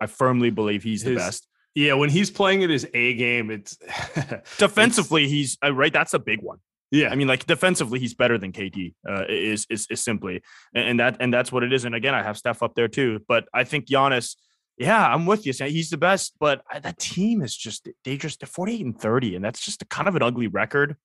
[0.00, 1.48] I firmly believe he's his, the best.
[1.74, 3.76] Yeah, when he's playing at his A game, it's
[4.58, 5.92] defensively it's, he's uh, right.
[5.92, 6.58] That's a big one.
[6.90, 8.94] Yeah, I mean, like defensively, he's better than KD.
[9.08, 10.42] Uh, is is is simply,
[10.74, 11.86] and, that and that's what it is.
[11.86, 14.36] And again, I have Steph up there too, but I think Giannis.
[14.78, 15.52] Yeah, I'm with you.
[15.52, 19.44] He's the best, but that team is just they just they're 48 and 30, and
[19.44, 20.96] that's just a kind of an ugly record.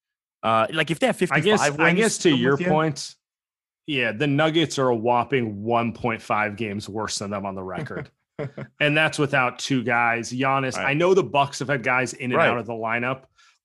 [0.44, 3.16] Uh, like if they have 55 I guess, wins, I guess to your point,
[3.86, 8.10] yeah, the Nuggets are a whopping 1.5 games worse than them on the record.
[8.80, 10.32] And that's without two guys.
[10.32, 10.90] Giannis, right.
[10.90, 12.50] I know the Bucks have had guys in and right.
[12.50, 13.24] out of the lineup,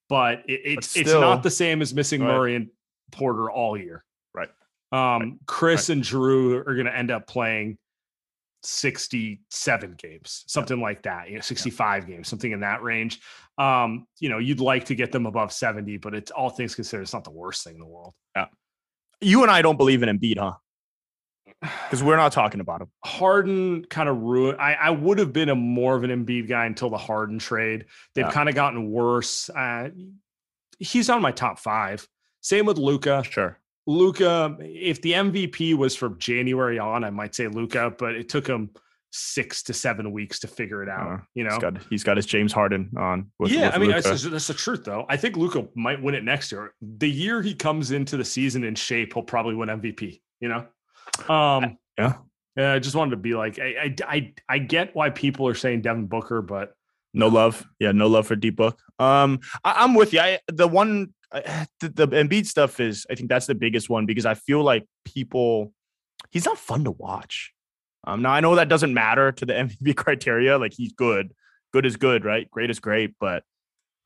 [0.08, 2.28] but it, it's but still, it's not the same as missing right.
[2.28, 2.68] Murray and
[3.11, 4.04] Porter all year.
[4.35, 4.48] Right.
[4.90, 7.78] Um, Khris and Jrue are going to end up playing
[8.62, 10.82] 67 games, something yeah.
[10.82, 12.14] like that, you know, 65 yeah.
[12.14, 13.20] games, something in that range.
[13.58, 17.02] Um, you know, you'd like to get them above 70, but it's all things considered,
[17.02, 18.14] it's not the worst thing in the world.
[18.37, 18.46] Yeah.
[19.20, 20.54] You and I don't believe in Embiid, huh?
[21.62, 22.88] Because we're not talking about him.
[23.05, 24.61] Harden kind of ruined.
[24.61, 27.87] I, I would have been a more of an Embiid guy until the Harden trade.
[28.14, 28.33] They've yeah.
[28.33, 29.48] kind of gotten worse.
[29.48, 29.90] Uh,
[30.79, 32.07] he's on my top five.
[32.40, 33.22] Same with Luka.
[33.29, 33.59] Sure.
[33.87, 38.46] Luka, if the MVP was from January on, I might say Luka, but it took
[38.46, 38.70] him
[39.12, 41.12] six to seven weeks to figure it out.
[41.12, 43.31] Uh, you know, he's got, he's got his James Harden on.
[43.38, 45.05] With, yeah, with I mean that's, that's, the truth though.
[45.09, 46.75] I think Luka might win it next year.
[46.81, 50.20] The year he comes into the season in shape, he'll probably win MVP.
[50.40, 50.66] You know.
[51.29, 52.14] Um, yeah.
[52.57, 55.55] Yeah, I just wanted to be like, I, I, I, I get why people are
[55.55, 56.75] saying Devin Booker, but
[57.14, 57.66] no love.
[57.79, 58.79] Yeah, no love for D Book.
[58.98, 60.20] Um, I, am with you.
[60.20, 64.07] I the one I, the, the Embiid stuff is, I think that's the biggest one
[64.07, 65.72] because I feel like people,
[66.31, 67.53] he's not fun to watch.
[68.05, 69.53] Um, now I know that doesn't matter to the
[69.85, 70.59] MVP criteria.
[70.59, 71.33] Like he's good,
[71.72, 72.51] good is good, right?
[72.51, 73.44] Great is great, but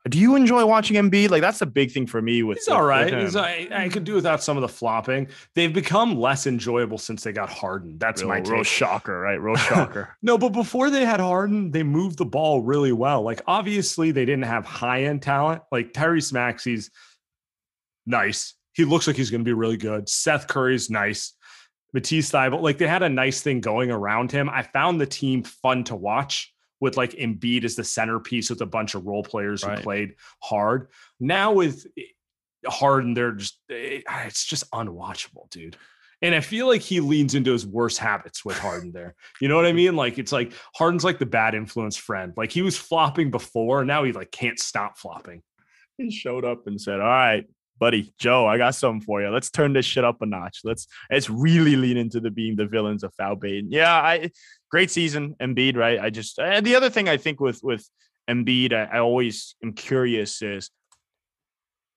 [0.09, 1.31] do you enjoy watching Embiid?
[1.31, 2.43] Like that's a big thing for me.
[2.43, 3.13] With he's all right.
[3.13, 5.29] With he's, I, I could do without some of the flopping.
[5.55, 7.99] They've become less enjoyable since they got Harden.
[7.99, 8.53] That's real, my take.
[8.53, 9.41] real shocker, right?
[9.41, 10.17] Real shocker.
[10.23, 13.23] no, but before they had Harden, they moved the ball really well.
[13.23, 15.63] Like obviously they didn't have high end talent.
[15.73, 16.91] Like Tyrese Maxey's
[18.07, 18.55] nice.
[18.75, 20.09] He looks like he's going to be really good.
[20.09, 21.33] Seth Curry's nice.
[21.93, 24.51] Matisse Thybulle, like they had a nice thing going around him.
[24.51, 28.67] I found the team fun to watch with like Embiid as the centerpiece with a
[28.67, 29.79] bunch of role players right.
[29.79, 30.89] who played hard.
[31.21, 32.03] Now with eh,
[32.67, 35.77] Harden, they're just eh, it's just unwatchable, dude.
[36.23, 39.15] And I feel like he leans into his worst habits with Harden there.
[39.41, 39.97] You know what I mean?
[39.97, 42.33] Like it's like Harden's like the bad influence friend.
[42.37, 45.43] Like he was flopping before, now he like can't stop flopping.
[45.99, 47.47] He showed up and said, All right,
[47.79, 49.29] buddy, Joe, I got something for you.
[49.29, 50.61] Let's turn this shit up a notch.
[50.65, 53.65] Let's let's really lean into the being the villains of foul bait.
[53.69, 54.31] Yeah, I
[54.71, 55.99] great season, Embiid, right?
[55.99, 57.89] I just and the other thing I think with with
[58.29, 60.71] Embiid, I, I always am curious is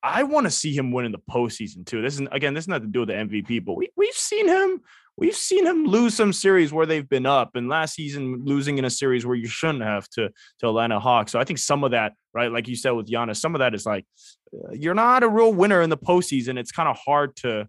[0.01, 2.01] I want to see him win in the postseason too.
[2.01, 4.47] This is again, this is not to do with the MVP, but we we've seen
[4.47, 4.81] him
[5.17, 8.85] we've seen him lose some series where they've been up, and last season losing in
[8.85, 10.29] a series where you shouldn't have to
[10.59, 11.31] to Atlanta Hawks.
[11.31, 13.75] So I think some of that, right, like you said with Giannis, some of that
[13.75, 14.05] is like
[14.53, 16.57] uh, you're not a real winner in the postseason.
[16.57, 17.67] It's kind of hard to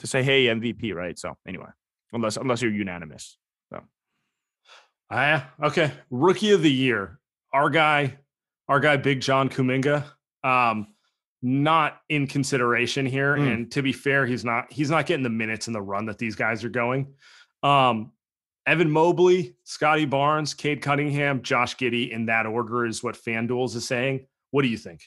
[0.00, 1.18] to say, hey, MVP, right?
[1.18, 1.68] So anyway,
[2.12, 3.38] unless unless you're unanimous.
[5.10, 5.92] Ah, okay.
[6.10, 7.18] Rookie of the year.
[7.52, 8.18] Our guy,
[8.68, 10.04] our guy Big John Kuminga.
[10.44, 10.88] Um,
[11.42, 13.34] not in consideration here.
[13.36, 13.52] Mm.
[13.54, 16.18] And to be fair, he's not he's not getting the minutes in the run that
[16.18, 17.14] these guys are going.
[17.62, 18.12] Um,
[18.66, 23.86] Evan Mobley, Scotty Barnes, Cade Cunningham, Josh Giddey in that order is what FanDuels is
[23.88, 24.26] saying.
[24.50, 25.02] What do you think?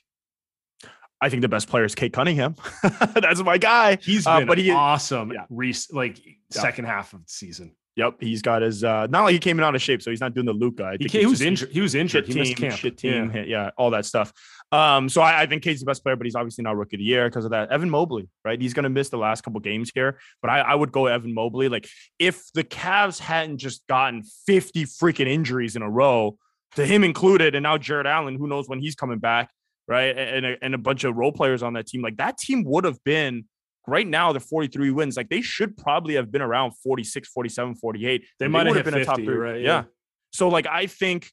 [1.22, 2.56] I think the best player is Cade Cunningham.
[3.14, 3.98] That's my guy.
[4.02, 5.46] He's Uh, been but he- awesome yeah.
[5.50, 6.20] rec- like
[6.52, 7.76] second half of the season.
[7.96, 8.84] Yep, he's got his.
[8.84, 10.84] uh Not like he came in out of shape, so he's not doing the Luka.
[10.84, 11.70] I He, think it's he was injured.
[11.72, 12.26] He was injured.
[12.28, 12.80] He missed team, camp.
[12.80, 13.12] shit Yeah.
[13.12, 13.44] team, yeah.
[13.44, 14.34] yeah, all that stuff.
[14.72, 17.00] Um, so I, I think Cade's the best player, but he's obviously not rookie of
[17.00, 17.70] the year because of that.
[17.72, 18.60] Evan Mobley, right?
[18.60, 21.70] He's gonna miss the last couple games here, but I, I would go Evan Mobley.
[21.70, 26.38] Like if the Cavs hadn't just gotten 50 freaking injuries in a row,
[26.76, 29.52] to him included, and now Jarrett Allen, who knows when he's coming back,
[29.88, 30.18] right?
[30.18, 32.86] And a, and a bunch of role players on that team, like that team would
[32.86, 33.46] have been
[33.88, 38.26] right now the 43 wins like they should probably have been around 46 47 48
[38.40, 39.62] They and might have been a top three right?
[39.62, 39.68] yeah.
[39.68, 39.84] Yeah.
[40.32, 41.32] so like i think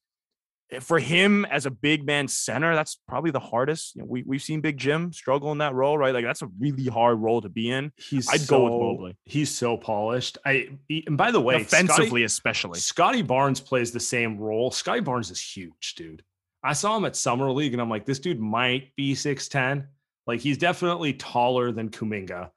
[0.80, 4.42] for him as a big man center that's probably the hardest you know, we, we've
[4.42, 7.48] seen big jim struggle in that role right like that's a really hard role to
[7.48, 9.16] be in He's I'd so, go with Mobley.
[9.24, 10.38] He's so polished.
[10.44, 10.68] I
[11.06, 14.70] and by the way, offensively especially Scotty, Scottie Barnes plays the same role.
[14.70, 16.22] Scottie Barnes is huge, dude.
[16.62, 19.88] I saw him at summer league, and I'm like, this dude might be six ten.
[20.26, 22.50] Like he's definitely taller than Kuminga,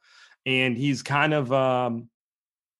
[0.45, 2.10] and he's kind of um,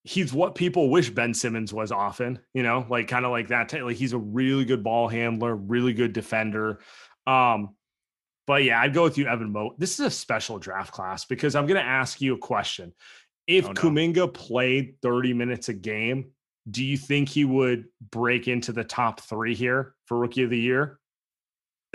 [0.04, 2.40] he's what people wish Ben Simmons was often.
[2.54, 3.70] You know, like kind of like that.
[3.70, 6.80] type- Like he's a really good ball handler, really good defender.
[7.26, 7.76] Um,
[8.46, 9.80] but yeah, I'd go with you, Evan Moat.
[9.80, 12.94] This is a special draft class because I'm going to ask you a question.
[13.48, 13.74] If Oh, no.
[13.74, 16.32] Kuminga played 30 minutes a game,
[16.70, 20.60] do you think he would break into the top three here for rookie of the
[20.60, 21.00] year?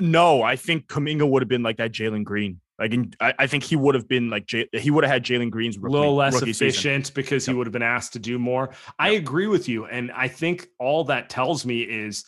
[0.00, 3.46] no i think Kuminga would have been like that jalen green like in, I, I
[3.46, 6.14] think he would have been like J, he would have had jalen green's A little
[6.14, 6.68] less rookie season.
[6.68, 8.70] efficient because he would have been asked to do more.
[8.98, 9.86] I agree with you.
[9.86, 12.24] And I think all that tells me is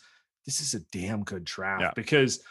[0.46, 1.92] this is a damn good draft Yeah.
[1.94, 2.42] because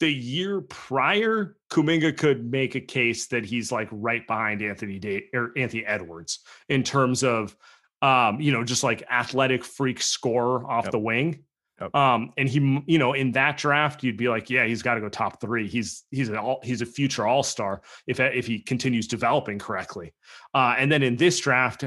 [0.00, 5.24] the year prior, Kuminga could make a case that he's like right behind Anthony Day
[5.32, 7.56] or Anthony Edwards in terms of
[8.02, 10.92] um, you know, just like athletic freak scorer off Yep.
[10.92, 11.44] the wing.
[11.80, 11.94] Yep.
[11.94, 15.00] Um, and he, you know, in that draft, you'd be like, yeah, he's got to
[15.00, 15.68] go top three.
[15.68, 20.14] He's he's an all he's a future all star if if he continues developing correctly.
[20.54, 21.84] Uh, and then in this draft,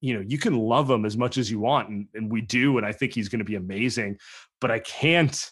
[0.00, 2.78] you know, you can love him as much as you want, and, and we do,
[2.78, 4.16] and I think he's going to be amazing.
[4.62, 5.50] But I can't,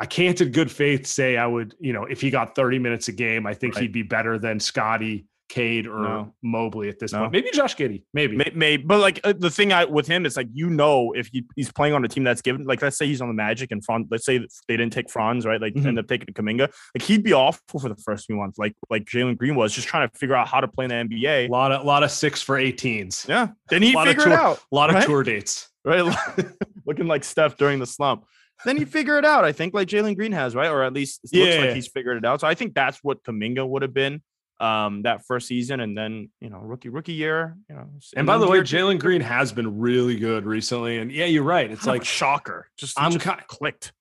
[0.00, 3.06] I can't in good faith say I would, you know, if he got 30 minutes
[3.06, 3.82] a game, I think Right.
[3.82, 6.34] he'd be better than Scotty, Cade, or No.
[6.42, 7.20] Mobley at this No.
[7.20, 7.32] point.
[7.32, 8.36] Maybe Josh Giddey, maybe.
[8.36, 11.28] May, may, but like uh, the thing I with him is like you know if
[11.28, 13.70] he, he's playing on a team that's given like let's say he's on the Magic
[13.70, 15.86] and Franz let's say they didn't take Franz right like Mhm.
[15.86, 19.04] end up taking Kuminga like he'd be awful for the first few months like like
[19.04, 21.46] Jalen Green was just trying to figure out how to play in the NBA.
[21.46, 23.28] A lot of a lot of six for 18s.
[23.28, 25.06] yeah then he figured it out A lot of Right?
[25.06, 25.70] tour dates.
[25.84, 26.02] right
[26.86, 28.24] looking like Steph during the slump
[28.64, 31.20] then he figure it out I think like Jalen Green has right or at least
[31.32, 31.60] it looks Yeah.
[31.60, 34.22] like he's figured it out so I think that's what Kuminga would have been
[34.60, 38.38] um that first season and then you know rookie rookie year you know And by
[38.38, 40.98] the way, Jalen Green has been really good recently.
[40.98, 41.68] And yeah, you're right.
[41.68, 43.92] It's Kind like shocker just I'm just of clicked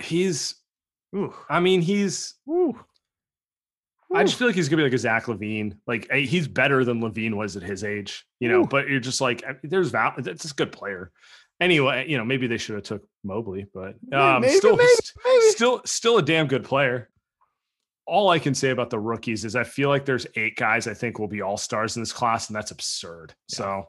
[0.00, 0.54] he's
[1.14, 1.34] Ooh.
[1.48, 2.78] I mean, he's Ooh.
[4.14, 5.76] I just feel like he's gonna be like a Zach LaVine.
[5.86, 8.62] Like he's better than Levine was at his age, you know.
[8.62, 8.66] Ooh.
[8.66, 10.14] But you're just like, there's val.
[10.16, 11.10] That's a good player.
[11.60, 14.90] Anyway, you know, maybe they should have took Mobley, but um, maybe, still, maybe,
[15.24, 15.44] maybe.
[15.48, 17.08] still, still a damn good player.
[18.06, 20.94] All I can say about the rookies is I feel like there's eight guys I
[20.94, 23.34] think will be all stars in this class, and that's absurd.
[23.48, 23.88] So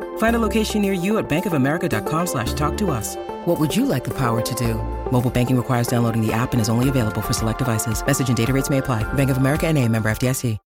[0.21, 3.15] Find a location near you at bankofamerica.com slash talk to us.
[3.45, 4.75] What would you like the power to do?
[5.11, 8.05] Mobile banking requires downloading the app and is only available for select devices.
[8.05, 9.01] Message and data rates may apply.
[9.13, 10.59] Bank of America and a member FDIC.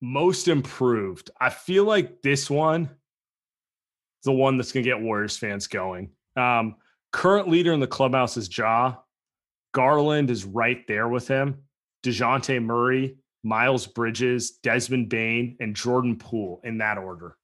[0.00, 1.32] most improved.
[1.40, 6.10] I feel like this one is the one that's going to get Warriors fans going.
[6.36, 6.76] Um,
[7.10, 8.94] current leader in the clubhouse is Ja.
[9.74, 11.64] Garland is right there with him.
[12.04, 17.36] Dejounte Murray, Miles Bridges, Desmond Bane, and Jordan Poole in that order.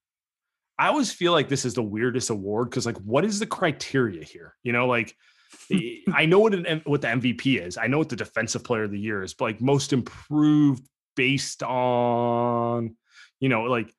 [0.79, 4.23] I always feel like this is the weirdest award because, like, what is the criteria
[4.23, 4.55] here?
[4.63, 5.17] You know, like,
[5.73, 7.79] eh, I know what an, what the MVP is.
[7.79, 11.63] I know what the Defensive Player of the Year is, but like most improved based
[11.63, 12.97] on,
[13.41, 13.93] you know, like,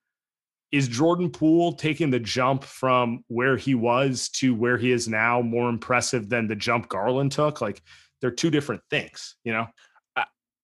[0.72, 5.42] is Jordan Poole taking the jump from where he was to where he is now
[5.42, 7.62] more impressive than the jump Garland took?
[7.62, 7.82] Like,
[8.22, 9.68] they're two different things, you know?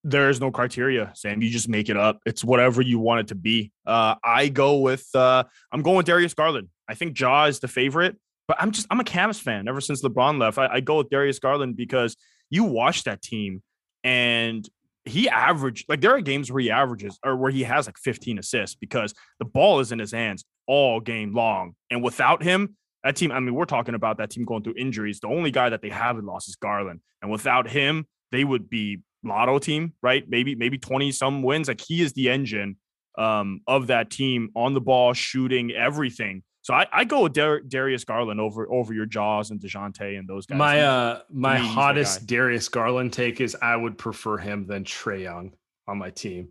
[0.03, 1.41] There is no criteria, Sam.
[1.41, 2.19] You just make it up.
[2.25, 3.71] It's whatever you want it to be.
[3.85, 6.69] Uh, I go with uh, I'm going with Darius Garland.
[6.87, 10.01] I think Ja is the favorite, but I'm just I'm a Cavs fan ever since
[10.01, 10.57] LeBron left.
[10.57, 12.17] I, I go with Darius Garland because
[12.49, 13.63] you watch that team
[14.03, 14.67] and
[15.05, 18.39] he averaged like there are games where he averages or where he has like 15
[18.39, 21.75] assists because the ball is in his hands all game long.
[21.89, 25.19] And without him, that team, I mean, we're talking about that team going through injuries.
[25.19, 27.01] The only guy that they haven't lost is Garland.
[27.21, 30.23] And without him, they would be lotto team, right?
[30.27, 31.67] Maybe maybe 20 some wins.
[31.67, 32.77] Like he is the engine
[33.17, 36.43] um, of that team on the ball, shooting everything.
[36.61, 40.27] So I, I go with Dar- Darius Garland over over your Jaws and Dejounte and
[40.27, 40.57] those guys.
[40.57, 45.53] My uh my hottest Darius Garland take is I would prefer him than Trae Young
[45.87, 46.49] on my team.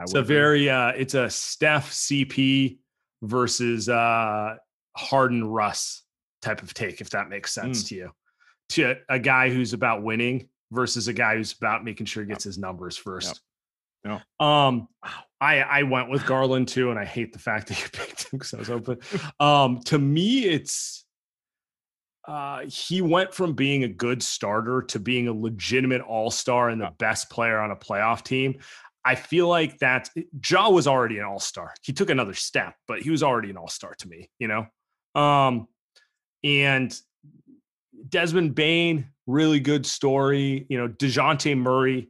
[0.00, 2.78] It's a very uh it's a Steph CP
[3.22, 4.56] versus uh
[4.96, 6.04] Harden Russ
[6.40, 7.88] type of take, if that makes sense mm.
[7.88, 8.10] to you.
[8.70, 12.44] To a guy who's about winning versus a guy who's about making sure he gets
[12.44, 13.40] his numbers first.
[14.04, 14.20] Yeah.
[14.40, 14.88] Um,
[15.40, 18.38] I I went with Garland too, and I hate the fact that you picked him
[18.38, 18.98] because I was open.
[19.40, 21.04] Um, to me, it's
[22.28, 26.80] uh, he went from being a good starter to being a legitimate all star and
[26.80, 28.58] the best player on a playoff team.
[29.04, 30.10] I feel like that
[30.46, 31.72] Ja was already an all star.
[31.82, 34.66] He took another step, but he was already an all star to me, you know?
[35.18, 35.68] Um,
[36.44, 36.94] and
[38.06, 40.66] Desmond Bane, really good story.
[40.68, 42.08] You know, Dejounte Murray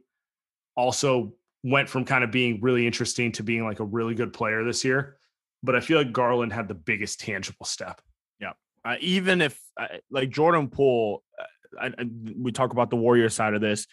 [0.75, 4.63] also went from kind of being really interesting to being like a really good player
[4.63, 5.17] this year.
[5.61, 8.01] But I feel like Garland had the biggest tangible step.
[8.39, 8.53] Yeah.
[8.85, 12.05] Uh, even if uh, like Jordan Poole, uh, I,
[12.37, 13.85] we talk about the Warrior side of this,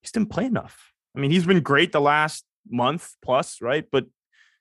[0.00, 0.90] he's didn't play enough.
[1.14, 3.84] I mean, he's been great the last month plus, right?
[3.92, 4.06] But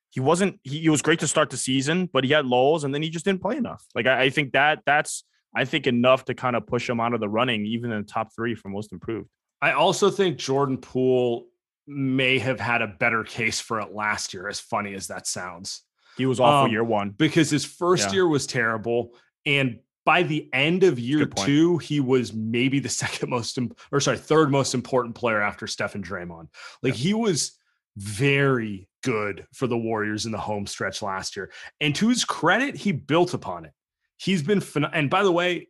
[0.09, 0.59] he wasn't.
[0.63, 3.09] He, he was great to start the season, but he had lulls, and then he
[3.09, 3.85] just didn't play enough.
[3.95, 5.23] Like I, I think that that's
[5.55, 8.07] I think enough to kind of push him out of the running, even in the
[8.07, 9.29] top three for most improved.
[9.61, 11.47] I also think Jordan Poole
[11.87, 15.81] may have had a better case for it last year, as funny as that sounds.
[16.17, 18.13] He was awful um, year one because his first yeah.
[18.13, 19.15] year was terrible.
[19.45, 23.57] And by the end of year two, he was maybe the second most,
[23.91, 26.47] or sorry, third most important player after Stephen Draymond.
[26.83, 26.99] Like yeah.
[26.99, 27.57] he was
[27.97, 31.51] very good for the Warriors in the home stretch last year.
[31.81, 33.71] And to his credit, he built upon it
[34.19, 35.69] he's been phen- and by the way,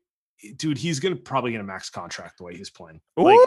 [0.55, 2.99] dude, he's gonna probably get a max contract the way he's playing.
[3.15, 3.39] Like,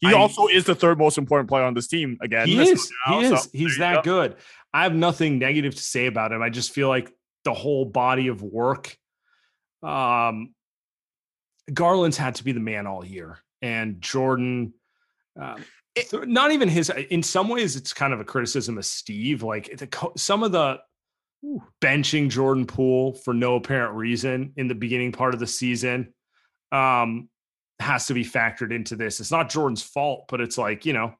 [0.00, 2.48] he I, also is the third most important player on this team again.
[2.48, 2.90] He is.
[3.06, 3.42] Now, he is.
[3.42, 4.02] So he's that go.
[4.02, 4.36] good.
[4.72, 6.42] I have nothing negative to say about him.
[6.42, 7.12] I just feel like
[7.44, 8.96] the whole body of work.
[9.82, 10.54] Um,
[11.72, 14.72] Garland's had to be the man all year, and Jordan.
[15.40, 16.90] Um, it, not even his.
[17.10, 19.42] In some ways, it's kind of a criticism of Steve.
[19.42, 20.80] Like the, some of the
[21.80, 26.12] benching Jordan Poole for no apparent reason in the beginning part of the season
[26.72, 27.28] um,
[27.78, 29.20] has to be factored into this.
[29.20, 31.14] It's not Jordan's fault, but it's like, you know,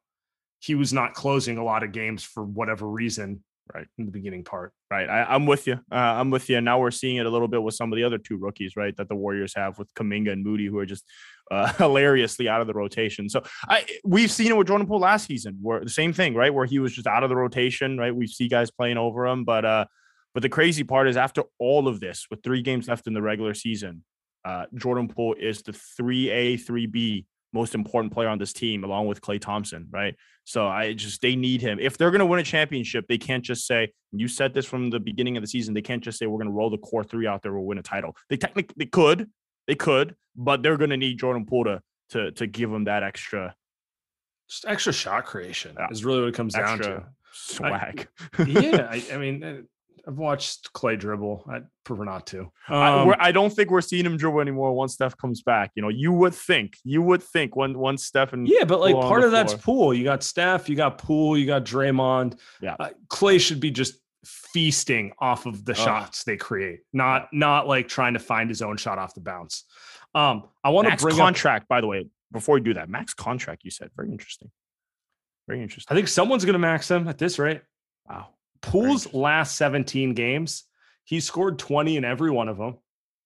[0.59, 3.43] he was not closing a lot of games for whatever reason
[3.75, 4.73] right in the beginning part.
[4.91, 5.75] Right I, am with you.
[5.75, 8.05] Uh, i'm with you now we're seeing it a little bit with some of the
[8.05, 11.05] other two rookies right that the warriors have with kuminga and moody who are just
[11.51, 13.29] uh, hilariously out of the rotation.
[13.29, 16.53] So i we've seen it with jordan poole last season where the same thing right
[16.53, 18.15] where he was just out of the rotation right?
[18.15, 19.85] We see guys playing over him but uh
[20.35, 23.23] but the crazy part is, after all of this, with three games left in the
[23.23, 24.05] regular season,
[24.45, 29.21] uh, Jordan Poole is the 3A, 3B most important player on this team, along with
[29.21, 30.15] Klay Thompson, right?
[30.45, 31.79] So I just, they need him.
[31.81, 34.91] If they're going to win a championship, they can't just say, you said this from
[34.91, 37.05] the beginning of the season, they can't just say, we're going to roll the core
[37.05, 38.17] three out there, we'll win a title.
[38.29, 39.29] They technically they could,
[39.67, 43.03] they could, but they're going to need Jordan Poole to, to, to give them that
[43.03, 43.55] extra.
[44.49, 45.89] Just extra shot creation yeah.
[45.91, 47.07] is really what it comes extra down to.
[47.33, 48.09] Swag.
[48.39, 48.89] I, yeah.
[48.91, 49.67] I, I mean,
[50.07, 51.45] I've watched Klay dribble.
[51.51, 52.41] I prefer not to.
[52.69, 55.71] Um, I, I, don't think we're seeing him dribble anymore once Steph comes back.
[55.75, 58.95] You know, you would think, you would think when once Steph and yeah, but like
[58.95, 59.95] part of that's Poole.
[59.95, 62.39] You got Steph, you got Poole, you got Draymond.
[62.61, 63.95] Yeah, uh, Klay should be just
[64.25, 68.77] feasting off of the shots they create, not not like trying to find his own
[68.77, 69.65] shot off the bounce.
[70.15, 72.07] Um, I want to bring contract up, by the way.
[72.33, 73.65] Before we do that, max contract.
[73.65, 74.51] You said very interesting.
[75.49, 75.93] Very interesting.
[75.93, 77.63] I think someone's going to max him at this rate.
[78.09, 78.29] Wow.
[78.63, 80.65] Poole's last 17 games,
[81.05, 82.79] he scored 20 in every one of them.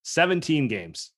[0.04, 1.12] 17 games,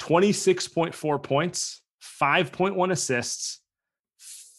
[0.00, 1.80] 26.4 points,
[2.20, 3.60] 5.1 assists,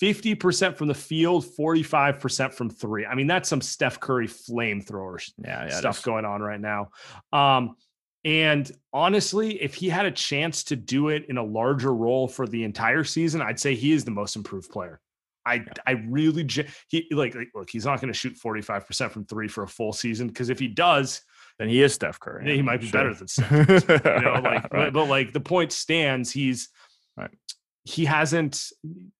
[0.01, 3.05] 50% from the field, 45% from three.
[3.05, 5.77] I mean, that's some Steph Curry flamethrowers Yeah, yeah.
[5.77, 6.89] stuff going on right now.
[7.31, 7.75] Um,
[8.23, 12.47] and honestly, if he had a chance to do it in a larger role for
[12.47, 15.01] the entire season, I'd say he is the most improved player.
[15.45, 16.47] I I really
[16.89, 19.93] he like, like, look, he's not going to shoot 45% from 3 for a full
[19.93, 21.21] season because if he does,
[21.59, 22.55] Then he is Steph Curry.
[22.55, 22.99] he might be Sure.
[23.01, 23.51] better than Steph.
[23.51, 24.93] You know, like but, Right.
[24.93, 26.69] but like the point stands, he's
[27.17, 27.31] Right.
[27.83, 28.67] he hasn't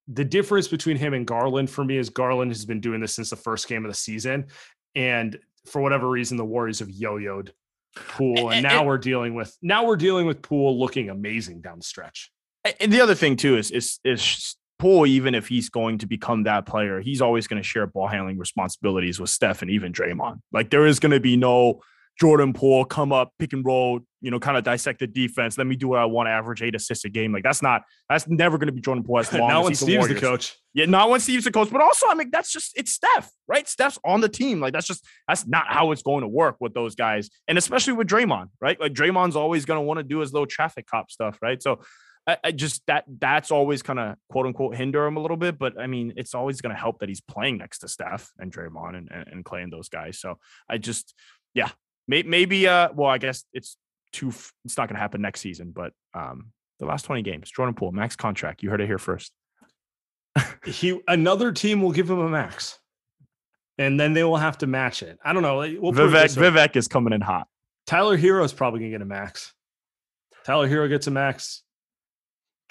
[0.08, 3.30] the difference between him and Garland for me is Garland has been doing this since
[3.30, 4.48] the first game of the season.
[4.96, 7.52] And for whatever reason, the Warriors have yo-yoed
[7.96, 11.80] Poole and And- now we're dealing with now we're dealing with Poole looking amazing down
[11.80, 12.32] the stretch.
[12.80, 16.44] And the other thing too is is is Poole, even if he's going to become
[16.44, 20.40] that player, he's always going to share ball handling responsibilities with Steph and even Draymond.
[20.52, 21.82] Like there is going to be no
[22.20, 25.56] Jordan Poole come up, pick and roll, you know, kind of dissect the defense.
[25.56, 27.32] Let me do what I want, average eight assists a game.
[27.32, 29.72] Like that's not that's never going to be Jordan Poole as long now as when
[29.72, 30.20] he's the Steve's the Warriors.
[30.22, 30.58] coach.
[30.74, 33.68] Yeah, not when Steve's the coach, but also, I mean, that's just it's Steph, right?
[33.68, 34.60] Steph's on the team.
[34.60, 37.94] Like that's just that's not how it's going to work with those guys, and especially
[37.94, 38.80] with Draymond, right?
[38.80, 41.62] Like Draymond's always going to want to do his little traffic cop stuff, right?
[41.62, 41.82] So,
[42.28, 45.58] I, I just that that's always kind of quote unquote hinder him a little bit,
[45.58, 48.54] but I mean, it's always going to help that he's playing next to Steph and
[48.54, 50.20] Draymond and, and and Klay and those guys.
[50.20, 50.38] So
[50.70, 51.16] I just,
[51.54, 51.70] yeah,
[52.08, 53.78] may, maybe, uh, well, I guess it's
[54.14, 54.30] too.
[54.66, 57.92] It's not going to happen next season, but um, the last twenty games, Jordan Poole,
[57.92, 58.62] max contract.
[58.62, 59.32] You heard it here first.
[60.64, 62.78] He another team will give him a max.
[63.78, 65.18] And then they will have to match it.
[65.26, 65.58] I don't know.
[65.58, 66.38] We'll Vivek.
[66.38, 67.48] Vivek is coming in hot.
[67.88, 69.54] Tyler Herro is probably gonna get a max.
[70.46, 71.64] Tyler Herro gets a max.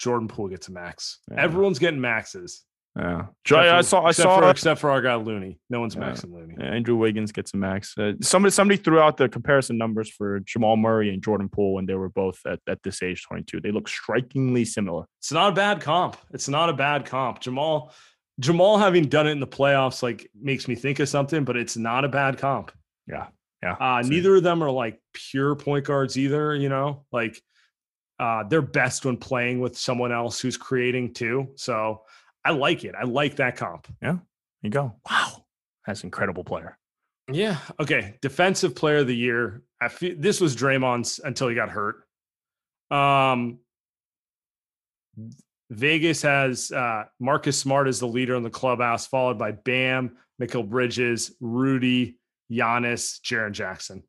[0.01, 1.19] Jordan Poole gets a max.
[1.31, 1.41] Yeah.
[1.43, 2.63] Everyone's getting maxes.
[2.97, 4.01] Yeah, Except I for- saw.
[4.01, 4.39] I except saw.
[4.41, 5.59] for, except for our guy Looney.
[5.69, 6.01] No one's Yeah.
[6.01, 6.55] maxing Looney.
[6.59, 7.97] yeah, Andrew Wiggins gets a max.
[7.97, 11.85] Uh, somebody, somebody threw out the comparison numbers for Jamal Murray and Jordan Poole when
[11.85, 13.61] they were both at, at this age, twenty two.
[13.61, 15.05] They look strikingly similar.
[15.19, 16.17] It's not a bad comp.
[16.31, 17.39] It's not a bad comp.
[17.39, 17.93] Jamal,
[18.41, 21.77] Jamal having done it in the playoffs like makes me think of something, but it's
[21.77, 22.73] not a bad comp.
[23.07, 23.27] Yeah,
[23.63, 23.77] yeah.
[23.79, 26.53] Uh, neither of them are like pure point guards either.
[26.55, 27.41] You know, like
[28.21, 31.49] uh, they're best when playing with someone else who's creating too.
[31.55, 32.03] So
[32.45, 32.93] I like it.
[32.97, 33.87] I like that comp.
[33.99, 34.21] There
[34.61, 34.93] you go.
[35.09, 35.45] Wow,
[35.85, 36.77] that's an incredible player.
[37.31, 37.57] Yeah.
[37.79, 38.15] Okay.
[38.21, 39.63] Defensive player of the year.
[39.79, 42.03] I feel this was Draymond's until he got hurt.
[42.91, 43.59] Um,
[45.69, 50.67] Vegas has uh, Marcus Smart as the leader in the clubhouse, followed by Bam, Mikal
[50.67, 52.17] Bridges, Rudy,
[52.51, 54.03] Giannis, Jaren Jackson.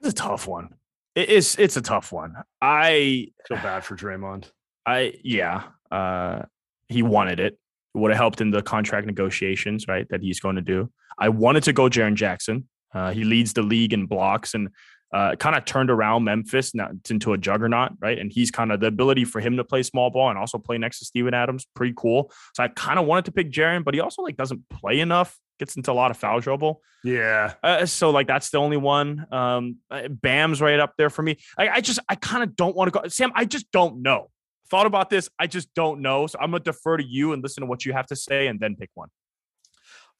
[0.00, 0.74] It's a tough one.
[1.14, 2.34] It- it's it's a tough one.
[2.60, 4.50] I Feel bad for Draymond.
[4.86, 5.64] I yeah.
[5.90, 6.42] Uh,
[6.88, 7.58] he wanted it.
[7.94, 10.06] It would have helped in the contract negotiations, right?
[10.10, 10.90] That he's going to do.
[11.18, 12.68] I wanted to go Jaren Jackson.
[12.94, 14.68] Uh, he leads the league in blocks and
[15.12, 18.18] uh, kind of turned around Memphis now into a juggernaut, right?
[18.18, 20.76] And he's kind of the ability for him to play small ball and also play
[20.78, 22.30] next to Steven Adams, pretty cool.
[22.54, 25.38] So I kind of wanted to pick Jaren, but he also like doesn't play enough,
[25.58, 26.82] gets into a lot of foul trouble.
[27.04, 27.54] Yeah.
[27.62, 29.26] Uh, so like that's the only one.
[29.32, 31.38] Um, uh, Bam's right up there for me.
[31.56, 33.08] I, I just I kind of don't want to go.
[33.08, 34.30] Sam, I just don't know.
[34.70, 35.30] Thought about this.
[35.38, 36.26] I just don't know.
[36.26, 38.60] So I'm gonna defer to you and listen to what you have to say, and
[38.60, 39.08] then pick one.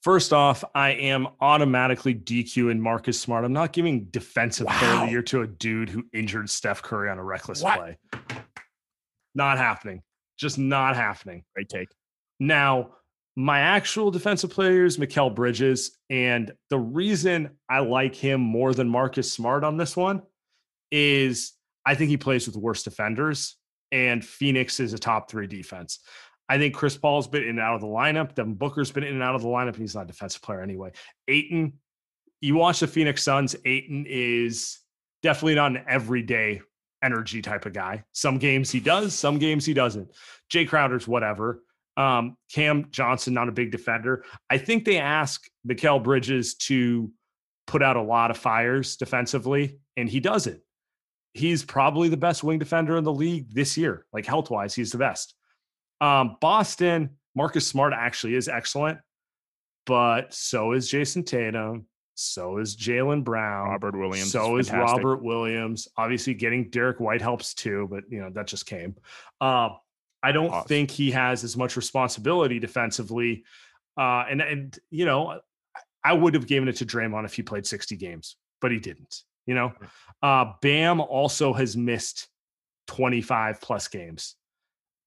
[0.03, 3.45] First off, I am automatically DQ DQing Marcus Smart.
[3.45, 7.11] I'm not giving defensive player of the year to a dude who injured Steph Curry
[7.11, 7.79] on a reckless What?
[7.79, 7.99] play.
[9.35, 10.03] Not happening.
[10.39, 11.43] Just not happening.
[11.55, 11.89] Great take.
[12.39, 12.93] Now,
[13.39, 15.97] my actual defensive player is Mikal Bridges.
[16.11, 20.23] And the reason I like him more than Marcus Smart on this one
[20.91, 21.53] is
[21.87, 23.57] I think he plays with worse defenders,
[23.93, 26.01] and Phoenix is a top three defense.
[26.49, 28.35] I think Chris Paul's been in and out of the lineup.
[28.35, 30.61] Devin Booker's been in and out of the lineup, and he's not a defensive player
[30.61, 30.91] anyway.
[31.29, 31.75] Ayton,
[32.41, 34.81] you watch the Phoenix Suns, Ayton is
[35.23, 36.61] definitely not an everyday
[37.05, 38.03] energy type of guy.
[38.11, 40.11] Some games he does, some games he doesn't.
[40.53, 41.63] Jae Crowder's whatever.
[41.99, 44.25] Um, Cam Johnson, not a big defender.
[44.49, 47.11] I think they ask Mikal Bridges to
[47.67, 50.65] put out a lot of fires defensively, and he does it.
[51.35, 54.07] He's probably the best wing defender in the league this year.
[54.13, 55.35] Like health wise, he's the best.
[56.01, 58.99] Um, Boston, Marcus Smart actually is excellent,
[59.85, 61.87] but so is Jayson Tatum.
[62.15, 63.69] So is Jaylen Brown.
[63.69, 64.33] Robert Williams.
[64.33, 64.97] So is fantastic.
[65.05, 65.87] Robert Williams.
[65.97, 68.97] Obviously, getting Derrick White helps too, but you know that just came.
[69.41, 69.71] Uh,
[70.23, 70.67] I don't Pause.
[70.67, 73.45] think he has as much responsibility defensively,
[73.97, 75.41] uh, and and you know,
[76.05, 79.23] I would have given it to Draymond if he played sixty games, but he didn't.
[79.47, 79.73] You know,
[80.23, 82.29] uh, Bam also has missed
[82.87, 84.35] twenty five plus games.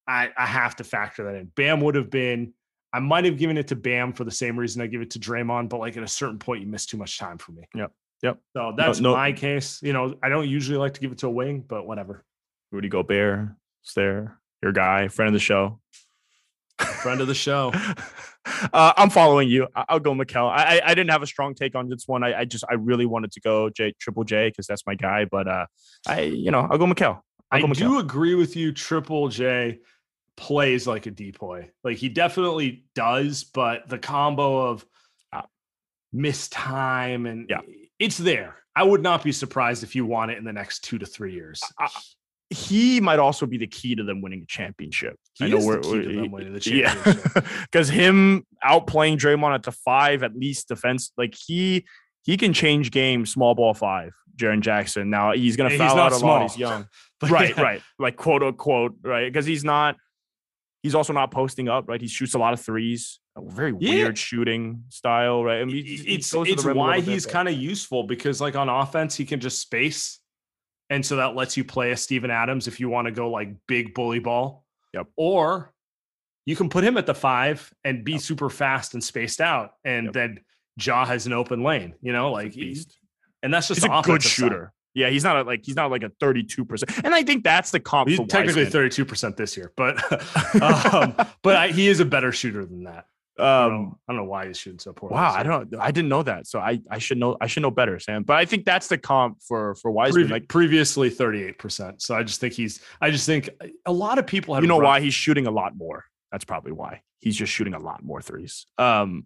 [0.08, 1.52] I, I have to factor that in.
[1.56, 2.54] Bam would have been.
[2.94, 5.20] I might have given it to Bam for the same reason I give it to
[5.20, 7.64] Draymond, but like at a certain point, you miss too much time for me.
[7.76, 7.92] Yep.
[8.24, 8.38] Yep.
[8.56, 9.82] So that's no- my case.
[9.82, 12.26] You know, I don't usually like to give it to a wing, but whatever.
[12.72, 13.50] Rudy Gobert
[13.86, 14.40] is there.
[14.62, 15.80] Your guy, friend of the show.
[17.02, 17.72] Friend of the show.
[18.74, 19.68] uh, I'm following you.
[19.76, 20.50] I- I'll go Mikal.
[20.50, 22.24] I, I I didn't have a strong take on this one.
[22.24, 25.26] I, I just I really wanted to go J Triple J because that's my guy.
[25.26, 25.66] But uh,
[26.08, 27.22] I you know I'll go Mikal.
[27.52, 28.72] I'll I go do agree with you.
[28.72, 29.80] Triple J
[30.38, 31.70] plays like a depoy.
[31.84, 34.86] Like he definitely does, but the combo of
[35.34, 35.42] uh,
[36.14, 37.60] missed time and Yeah.
[38.00, 38.56] it's there.
[38.76, 41.34] I would not be surprised if you want it in the next two to three
[41.34, 41.62] years.
[41.78, 41.90] I-
[42.52, 45.16] he might also be the key to them winning a championship.
[45.34, 47.22] He is the key to them winning the championship.
[47.36, 51.86] Yeah, because him outplaying Draymond at the five, at least defense, like he
[52.24, 54.12] he can change games, small ball five.
[54.36, 55.10] Jaren Jackson.
[55.10, 56.42] Now he's gonna he's foul not out a lot.
[56.44, 56.70] He's small.
[56.70, 56.88] young,
[57.20, 57.56] But right?
[57.56, 59.26] yeah, Right, like quote unquote, right?
[59.32, 59.96] Because he's not.
[60.84, 62.02] He's also not posting up, right?
[62.02, 63.20] He shoots a lot of threes.
[63.38, 63.94] A very Yeah.
[63.94, 65.62] weird shooting style, right?
[65.62, 68.68] I mean, he- he It's the it's why he's kind of useful because like on
[68.68, 70.20] offense he can just space,
[70.92, 73.50] and so that lets you play a Steven Adams if you want to go like
[73.68, 74.66] big bully ball.
[74.94, 75.08] Yep.
[75.16, 75.74] Or
[76.46, 80.06] you can put him at the five and be super fast and spaced out, and
[80.06, 80.14] Yep.
[80.14, 80.40] then
[80.78, 81.96] Jaw has an open lane.
[82.02, 82.96] You know, like beast.
[83.42, 84.36] and that's just He's a good offensive side.
[84.36, 84.74] shooter.
[84.94, 87.72] Yeah, he's not a, like he's not like a thirty-two percent, and I think that's
[87.72, 88.10] the comp.
[88.10, 88.72] He's technically Wiseman.
[88.72, 89.96] thirty two percent this year, but
[90.62, 93.06] um, but I, he is a better shooter than that.
[93.42, 95.16] I don't, Um, know, I don't know why he's shooting so poorly.
[95.16, 95.34] wow.
[95.34, 98.00] I don't, I didn't know that, so I, I should know, I should know better,
[98.00, 98.24] Sam.
[98.24, 100.28] But I think that's the comp for for Wiseman.
[100.28, 102.02] Previ- like, previously 38%.
[102.02, 103.50] So I just think he's I just think
[103.86, 106.06] a lot of people have you know rough- why he's shooting a lot more?
[106.32, 108.66] That's probably why he's just shooting a lot more threes.
[108.78, 109.26] Um,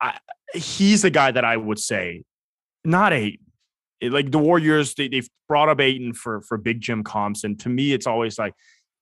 [0.00, 0.18] I,
[0.54, 2.24] he's the guy that I would say,
[2.84, 3.38] not a
[4.02, 4.94] like the Warriors.
[4.94, 8.38] They, they've brought up Ayton for for Big Jim comps, and to me, it's always
[8.38, 8.54] like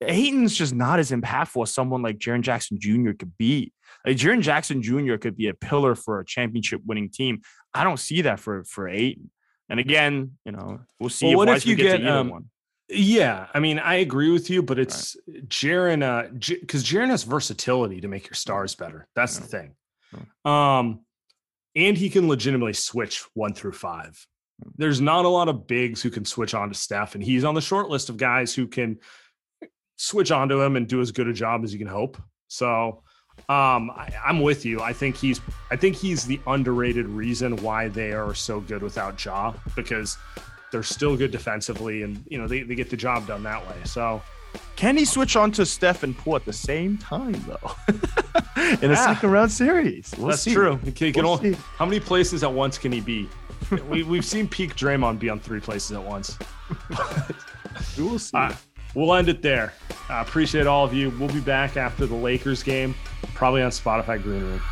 [0.03, 3.13] Ayton's just not as impactful as someone like Jaren Jackson Jr.
[3.13, 3.73] could be.
[4.07, 5.17] Like Jaren Jackson Jr.
[5.17, 7.43] could be a pillar for a championship winning team.
[7.75, 9.31] I don't see that for for Aiton.
[9.69, 12.45] And again, you know, we'll see Well, if what if you get, to um, one.
[12.89, 15.17] Yeah, I mean, I agree with you, but it's
[15.49, 19.07] Jaren uh because Jaren has versatility to make your stars better.
[19.15, 19.75] That's the thing.
[20.45, 21.01] Um
[21.77, 24.27] and he can legitimately switch one through five.
[24.77, 27.55] There's not a lot of bigs who can switch on to Steph, and he's on
[27.55, 28.99] the short list of guys who can
[29.99, 32.17] switch onto him and do as good a job as you can hope.
[32.49, 33.03] So
[33.49, 34.81] um I, I'm with you.
[34.81, 35.41] I think he's
[35.71, 40.17] I think he's the underrated reason why they are so good without Ja because
[40.73, 43.77] they're still good defensively and you know they, they get the job done that way.
[43.85, 44.23] So
[44.77, 47.71] Can he switch on to Steph and Poole at the same time though?
[48.83, 49.07] In a Yeah.
[49.15, 50.13] second round series.
[50.19, 50.53] We'll that's see.
[50.55, 50.79] true.
[50.97, 51.57] Can, can We'll see.
[51.77, 53.29] how many places at once can he be?
[53.89, 56.37] we, we've seen peak Draymond be on three places at once.
[57.97, 58.37] We will see.
[58.37, 58.57] All right,
[58.95, 59.73] we'll end it there.
[60.09, 61.11] I appreciate all of you.
[61.19, 62.95] We'll be back after the Lakers game,
[63.35, 64.63] probably on Spotify Green Room.